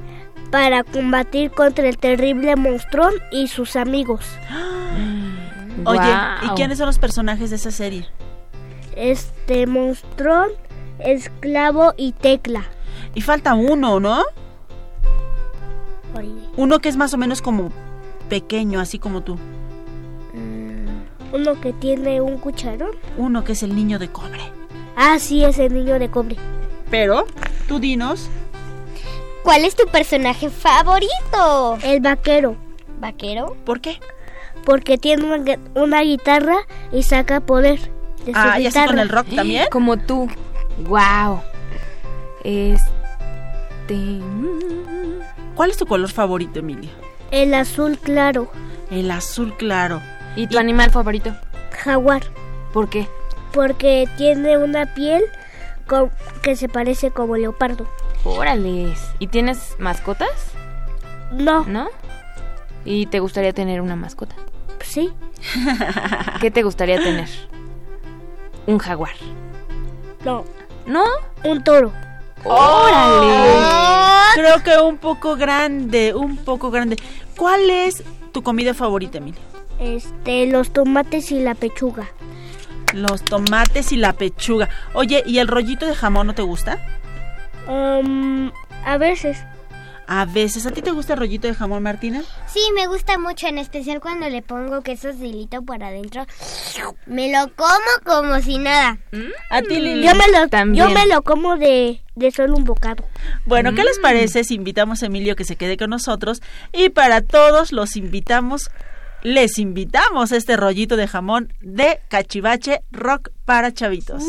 [0.52, 4.26] para combatir contra el terrible monstruón y sus amigos.
[5.86, 6.14] Oye.
[6.44, 8.06] ¿y quiénes son los personajes de esa serie?
[8.96, 10.50] Este monstruón,
[11.00, 12.66] esclavo y tecla.
[13.16, 14.24] Y falta uno, ¿no?
[16.16, 17.72] Oye, Uno que es más o menos como
[18.30, 19.40] pequeño, así como tú.
[21.34, 22.92] Uno que tiene un cucharón.
[23.18, 24.42] Uno que es el niño de cobre.
[24.96, 26.36] Ah, sí, es el niño de cobre.
[26.90, 27.26] Pero,
[27.68, 28.30] tú dinos,
[29.44, 31.78] ¿Cuál es tu personaje favorito?
[31.84, 32.56] El vaquero.
[33.00, 33.56] ¿Vaquero?
[33.66, 34.00] ¿por qué?
[34.66, 36.58] Porque tiene una, gui- una guitarra
[36.92, 37.80] y saca poder
[38.26, 39.66] de su Ah, y así con el rock también.
[39.72, 40.28] Como tú.
[40.88, 41.42] Wow.
[42.44, 43.96] Este.
[43.96, 45.20] mm,
[45.56, 46.92] ¿Cuál es tu color favorito, Emilio?
[47.32, 48.52] El azul claro.
[48.92, 50.02] El azul claro.
[50.36, 51.36] ¿Y tu animal favorito?
[51.84, 52.24] Jaguar.
[52.74, 53.08] ¿Por qué?
[53.54, 55.24] Porque tiene una piel
[56.42, 57.86] que se parece como leopardo.
[58.24, 58.94] Órale.
[59.20, 60.30] ¿Y tienes mascotas?
[61.32, 61.88] No, ¿No?
[62.86, 64.36] ¿Y te gustaría tener una mascota?
[64.82, 65.14] sí.
[66.42, 67.28] ¿Qué te gustaría tener?
[68.68, 69.12] Un jaguar.
[70.24, 70.46] No,
[70.86, 71.04] ¿No?
[71.44, 71.92] un toro.
[72.44, 73.66] ¡Órale!
[74.36, 76.98] Creo que un poco grande, un poco grande.
[77.38, 79.42] ¿Cuál es tu comida favorita, Emilio?
[79.82, 82.08] Este, los tomates y la pechuga.
[82.94, 84.70] Los tomates y la pechuga.
[84.94, 86.78] Oye, ¿y el rollito de jamón no te gusta?
[87.68, 88.52] Um,
[88.86, 89.40] a veces.
[90.08, 90.66] A veces.
[90.66, 92.22] ¿A ti te gusta el rollito de jamón, Martina?
[92.46, 96.26] Sí, me gusta mucho, en especial cuando le pongo queso silito por adentro.
[97.06, 99.00] Me lo como como si nada.
[99.50, 100.06] ¿A ti, Lili?
[100.06, 100.86] Yo me lo, También.
[100.90, 103.06] yo me lo como de, de solo un bocado.
[103.46, 106.42] Bueno, ¿qué les parece si invitamos a Emilio que se quede con nosotros?
[106.74, 108.70] Y para todos los invitamos,
[109.24, 114.24] les invitamos este rollito de jamón de cachivache rock para chavitos.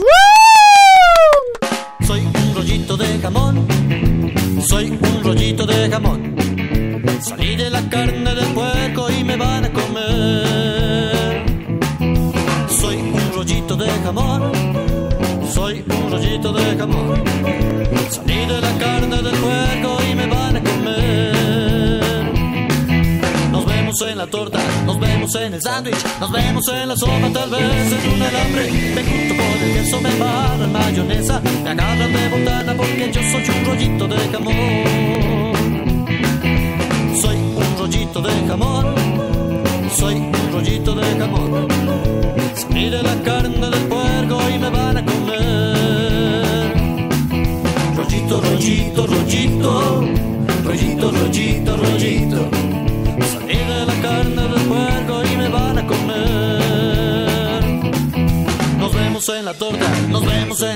[2.07, 3.67] Soy un rollito de jamón,
[4.69, 6.37] soy un rollito de jamón.
[7.21, 11.45] Salí de la carne del puerco y me van a comer.
[12.69, 14.53] Soy un rollito de jamón,
[15.53, 17.25] soy un rollito de jamón.
[18.11, 20.02] Salí de la carne del puerco
[23.93, 27.51] vemos en la torta, nos vemos en el sándwich, nos vemos en la sopa, tal
[27.51, 28.71] vez en un alambre.
[28.95, 33.45] Me junto con el queso, me embarran mayonesa, me agarran de botana porque yo soy
[33.55, 35.53] un rollito de jamón.
[37.21, 38.95] Soy un rollito de jamón,
[39.95, 41.69] soy un rollito de jamón.
[42.55, 46.73] Salí de la carne del puerco y me van a comer.
[47.97, 50.05] Rollito, rollito, rollito,
[50.65, 52.49] rollito, rollito, rollito.
[52.63, 52.92] Salí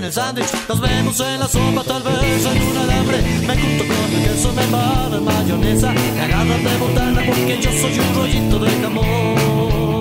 [0.07, 3.23] el sándwich, nos vemos en la sopa, tal vez en un alambre.
[3.47, 7.99] Me junto con el queso, me embarran mayonesa, me agarran de botana porque yo soy
[7.99, 9.96] un rollito de jamón.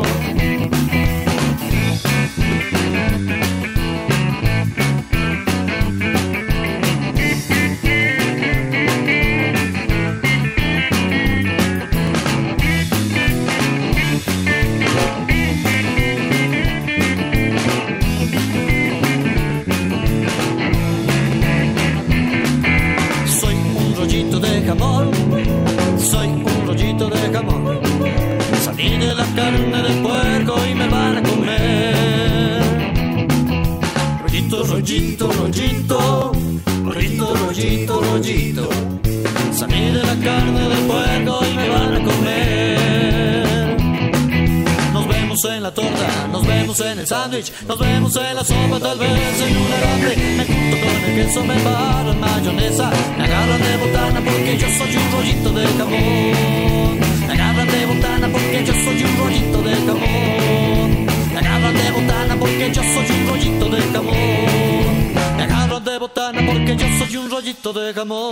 [47.26, 50.16] Sándwich, nos vemos en la sopa, tal vez en un alambre.
[50.38, 54.96] Me junto con el queso, me embarran mayonesa, me agarran de botana porque yo soy
[54.96, 57.00] un rollito de jamón.
[57.28, 61.06] Me agarran de botana porque yo soy un rollito de jamón.
[61.34, 65.14] Me agarran de botana porque yo soy un rollito de jamón.
[65.38, 68.25] Me agarran de botana porque yo soy un rollito de jamón.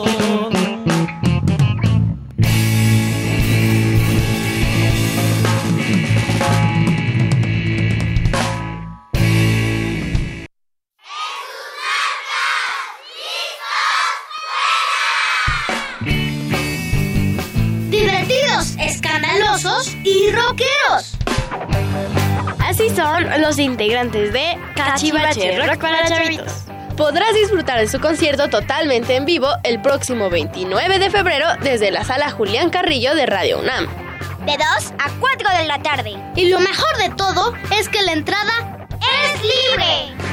[20.03, 21.13] Y rockeros.
[22.59, 26.65] Así son los integrantes de Cachivache Rock para Chavitos.
[26.97, 32.03] Podrás disfrutar de su concierto totalmente en vivo el próximo 29 de febrero desde la
[32.03, 33.87] sala Julián Carrillo de Radio UNAM.
[34.45, 36.13] De 2 a 4 de la tarde.
[36.35, 40.32] Y lo mejor de todo es que la entrada es libre.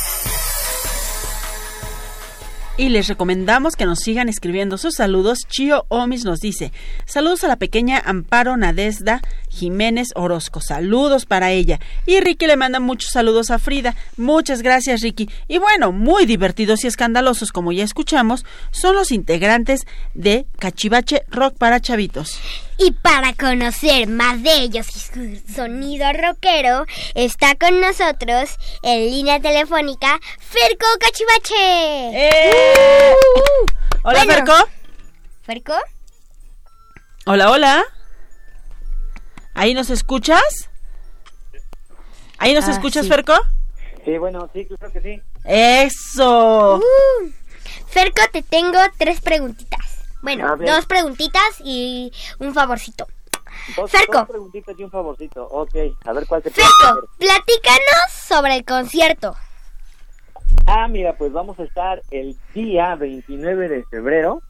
[2.77, 5.39] Y les recomendamos que nos sigan escribiendo sus saludos.
[5.47, 6.71] Chio Omis nos dice,
[7.05, 11.79] saludos a la pequeña Amparo Nadesda Jiménez Orozco, saludos para ella.
[12.05, 13.95] Y Ricky le manda muchos saludos a Frida.
[14.17, 15.29] Muchas gracias Ricky.
[15.47, 21.57] Y bueno, muy divertidos y escandalosos como ya escuchamos, son los integrantes de Cachivache Rock
[21.57, 22.39] para Chavitos.
[22.83, 28.49] Y para conocer más de ellos y su sonido rockero, está con nosotros
[28.81, 32.27] en línea telefónica Ferco Cachivache.
[32.29, 33.15] ¡Eh!
[34.03, 34.33] Hola, Bueno.
[34.33, 34.69] Ferco.
[35.43, 35.73] ¿Ferco?
[37.27, 37.83] Hola, hola.
[39.53, 40.69] ¿Ahí nos escuchas?
[42.39, 43.09] ¿Ahí nos Ah, escuchas, sí.
[43.09, 43.33] Ferco?
[44.05, 45.21] Sí, bueno, sí, claro que sí.
[45.45, 46.77] Eso.
[46.77, 47.29] Uh,
[47.89, 49.90] Ferco, te tengo tres preguntitas.
[50.21, 53.07] Bueno, dos preguntitas y un favorcito.
[53.75, 54.19] Dos, Ferco.
[54.19, 55.45] dos preguntitas y un favorcito.
[55.51, 59.35] Ok, a ver cuál te Ferco, platícanos sobre el concierto.
[60.67, 64.41] Ah, mira, pues vamos a estar el día 29 de febrero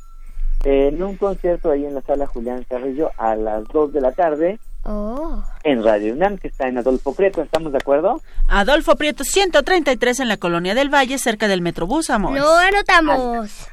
[0.63, 4.59] en un concierto ahí en la sala Julián Carrillo a las 2 de la tarde
[4.83, 5.43] Oh.
[5.63, 7.43] en Radio UNAM, que está en Adolfo Prieto.
[7.43, 8.19] ¿Estamos de acuerdo?
[8.47, 12.35] Adolfo Prieto 133 en la Colonia del Valle, cerca del Metrobús, amor.
[12.37, 13.67] Lo anotamos.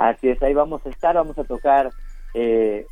[0.00, 1.90] Así es, ahí vamos a estar, vamos a tocar
[2.32, 2.86] eh,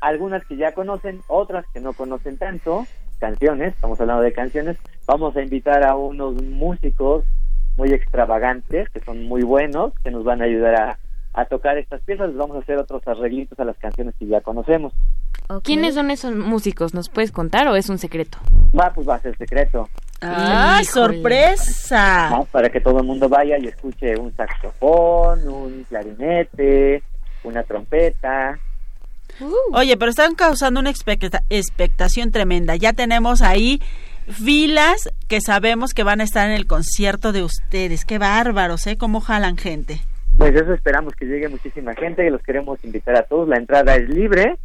[0.00, 2.86] algunas que ya conocen, otras que no conocen tanto,
[3.18, 7.26] canciones, estamos hablando de canciones, vamos a invitar a unos músicos
[7.76, 10.98] muy extravagantes, que son muy buenos, que nos van a ayudar a,
[11.34, 14.40] a tocar estas piezas, les vamos a hacer otros arreglitos a las canciones que ya
[14.40, 14.94] conocemos.
[15.62, 16.94] ¿Quiénes son esos músicos?
[16.94, 18.38] ¿Nos puedes contar o es un secreto?
[18.78, 19.90] Va, pues va a ser secreto.
[20.22, 22.30] ¡Ah, sorpresa!
[22.30, 22.44] ¿no?
[22.46, 27.02] Para que todo el mundo vaya y escuche un saxofón, un clarinete,
[27.44, 28.58] una trompeta.
[29.72, 32.76] Oye, pero están causando una expecta- expectación tremenda.
[32.76, 33.80] Ya tenemos ahí
[34.28, 38.04] filas que sabemos que van a estar en el concierto de ustedes.
[38.04, 38.96] Qué bárbaros, ¿eh?
[38.98, 40.00] Cómo jalan gente.
[40.36, 43.48] Pues eso esperamos que llegue muchísima gente y los queremos invitar a todos.
[43.48, 44.56] La entrada es libre,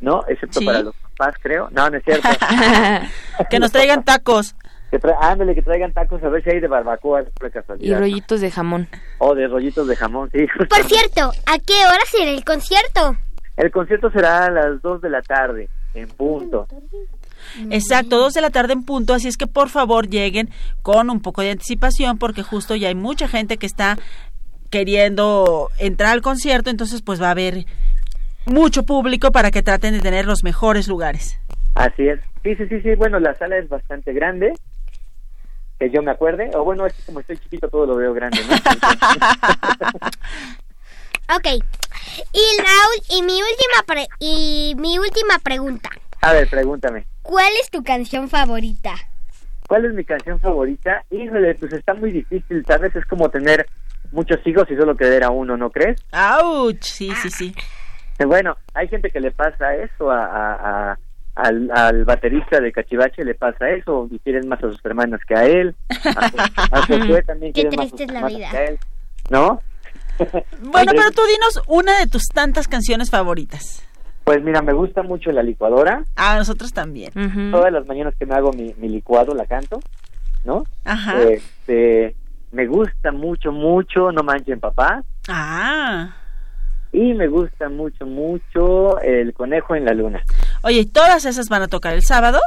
[0.00, 0.22] ¿no?
[0.28, 0.66] Excepto Sí.
[0.66, 1.68] para los papás, creo.
[1.72, 2.28] No, no es cierto.
[3.50, 4.54] que nos traigan tacos.
[4.90, 8.40] Que tra- ándale, que traigan tacos a ver si hay de barbacoa por Y rollitos
[8.40, 8.88] de jamón.
[9.18, 10.46] O de rollitos de jamón, sí.
[10.68, 13.16] Por cierto, ¿a qué hora será el concierto?
[13.56, 16.68] El concierto será a las 2 de la tarde, en punto.
[17.70, 20.50] Exacto, dos de la tarde en punto, así es que por favor lleguen
[20.82, 23.96] con un poco de anticipación porque justo ya hay mucha gente que está
[24.70, 27.64] queriendo entrar al concierto, entonces pues va a haber
[28.46, 31.38] mucho público para que traten de tener los mejores lugares.
[31.74, 32.20] Así es.
[32.42, 32.94] Sí, sí, sí, sí.
[32.94, 34.52] Bueno, la sala es bastante grande.
[35.78, 36.50] Que yo me acuerde.
[36.54, 38.56] O bueno, es que como estoy chiquito todo lo veo grande, ¿no?
[41.28, 41.46] Ok.
[42.32, 45.90] Y, la, ul- y, mi última pre- y mi última pregunta.
[46.20, 47.04] A ver, pregúntame.
[47.22, 48.94] ¿Cuál es tu canción favorita?
[49.68, 51.04] ¿Cuál es mi canción favorita?
[51.10, 52.94] Híjole, pues está muy difícil, ¿sabes?
[52.94, 53.68] Es como tener
[54.12, 56.00] muchos hijos y solo querer a uno, ¿no crees?
[56.12, 56.76] ¡Auch!
[56.80, 57.54] Sí, sí, sí.
[58.26, 60.98] Bueno, hay gente que le pasa eso a, a- a-
[61.34, 65.34] al, al baterista de Cachivache, le pasa eso, y quieren más a sus hermanas que
[65.34, 65.74] a él.
[66.16, 68.50] A, a Josué también Qué quieren más a triste sus es la vida.
[68.50, 68.78] que a él,
[69.30, 69.60] ¿No?
[70.62, 73.82] Bueno, pero tú dinos una de tus tantas canciones favoritas.
[74.24, 76.04] Pues mira, me gusta mucho la licuadora.
[76.16, 77.12] A nosotros también.
[77.52, 79.78] Todas las mañanas que me hago mi, mi licuado la canto,
[80.44, 80.64] ¿no?
[80.86, 81.20] Ajá.
[81.22, 82.16] Este,
[82.50, 85.02] me gusta mucho, mucho No Manchen Papá.
[85.28, 86.16] Ah.
[86.96, 90.22] Y me gusta mucho, mucho El Conejo en la Luna.
[90.62, 92.40] Oye, ¿y todas esas van a tocar el sábado?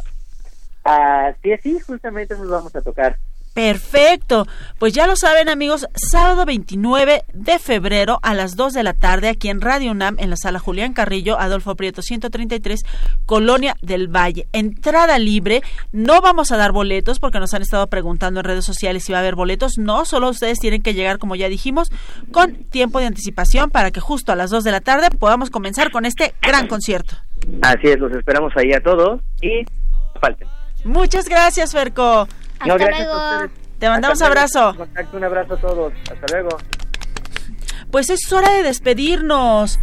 [0.84, 3.16] Así es, sí, justamente nos vamos a tocar.
[3.60, 4.48] Perfecto.
[4.78, 9.28] Pues ya lo saben amigos, sábado 29 de febrero a las 2 de la tarde
[9.28, 12.86] aquí en Radio UNAM en la sala Julián Carrillo, Adolfo Prieto 133,
[13.26, 14.48] Colonia del Valle.
[14.54, 19.04] Entrada libre, no vamos a dar boletos porque nos han estado preguntando en redes sociales
[19.04, 19.78] si va a haber boletos.
[19.78, 21.92] No, solo ustedes tienen que llegar, como ya dijimos,
[22.32, 25.92] con tiempo de anticipación para que justo a las 2 de la tarde podamos comenzar
[25.92, 27.18] con este gran concierto.
[27.62, 29.66] Así es, los esperamos ahí a todos y
[30.22, 30.48] falten.
[30.86, 32.26] Muchas gracias, Ferco.
[32.66, 33.52] No, gracias a ustedes.
[33.80, 34.40] Te mandamos Hasta luego.
[34.40, 34.76] abrazo.
[34.78, 35.94] Contacto, Un abrazo a todos.
[36.12, 36.58] Hasta luego.
[37.92, 39.80] Pues es hora de despedirnos.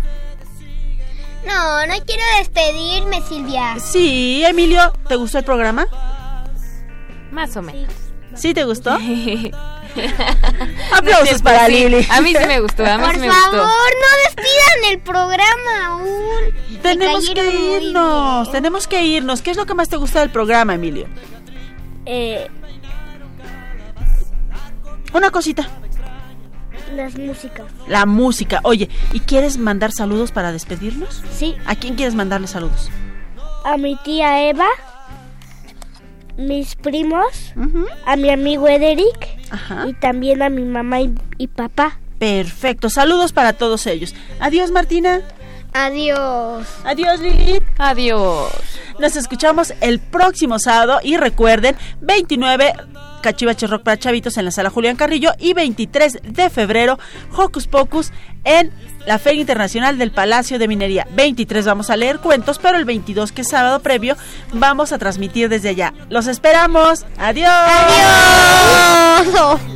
[1.46, 3.76] No, no quiero despedirme, Silvia.
[3.78, 5.86] Sí, Emilio, ¿te gustó el programa?
[7.30, 7.92] Más o menos.
[8.34, 8.90] ¿Sí te gustó?
[8.96, 9.52] Aplausos
[10.92, 12.06] Aplausos para Lili.
[12.10, 13.66] A mí sí me gustó, a mí Por sí me favor, gustó.
[13.66, 16.78] no despidan el programa aún.
[16.82, 19.42] Tenemos que irnos, tenemos que irnos.
[19.42, 21.06] ¿Qué es lo que más te gusta del programa, Emilio?
[22.04, 22.48] Eh,
[25.16, 25.66] Una cosita.
[26.94, 27.64] las músicas.
[27.88, 28.60] La música.
[28.64, 31.22] Oye, ¿y quieres mandar saludos para despedirnos?
[31.32, 31.56] Sí.
[31.64, 32.90] ¿A quién quieres mandarle saludos?
[33.64, 34.68] A mi tía Eva,
[36.36, 37.54] mis primos,
[38.04, 39.38] a mi amigo Ederic
[39.86, 41.98] y también a mi mamá y, y papá.
[42.18, 42.90] Perfecto.
[42.90, 44.14] Saludos para todos ellos.
[44.38, 45.22] Adiós, Martina.
[45.72, 46.66] Adiós.
[46.84, 47.62] Adiós, Lili.
[47.78, 48.52] Adiós.
[48.98, 52.74] Nos escuchamos el próximo sábado y recuerden, 29
[53.26, 56.96] Cachivache Rock para Chavitos en la sala Julián Carrillo y 23 de febrero
[57.36, 58.12] Hocus Pocus
[58.44, 58.70] en
[59.04, 61.08] la Feria Internacional del Palacio de Minería.
[61.10, 64.16] 23 vamos a leer cuentos, pero el 22 que es sábado previo
[64.52, 65.92] vamos a transmitir desde allá.
[66.08, 67.04] Los esperamos.
[67.18, 67.50] Adiós.
[69.18, 69.75] Adiós.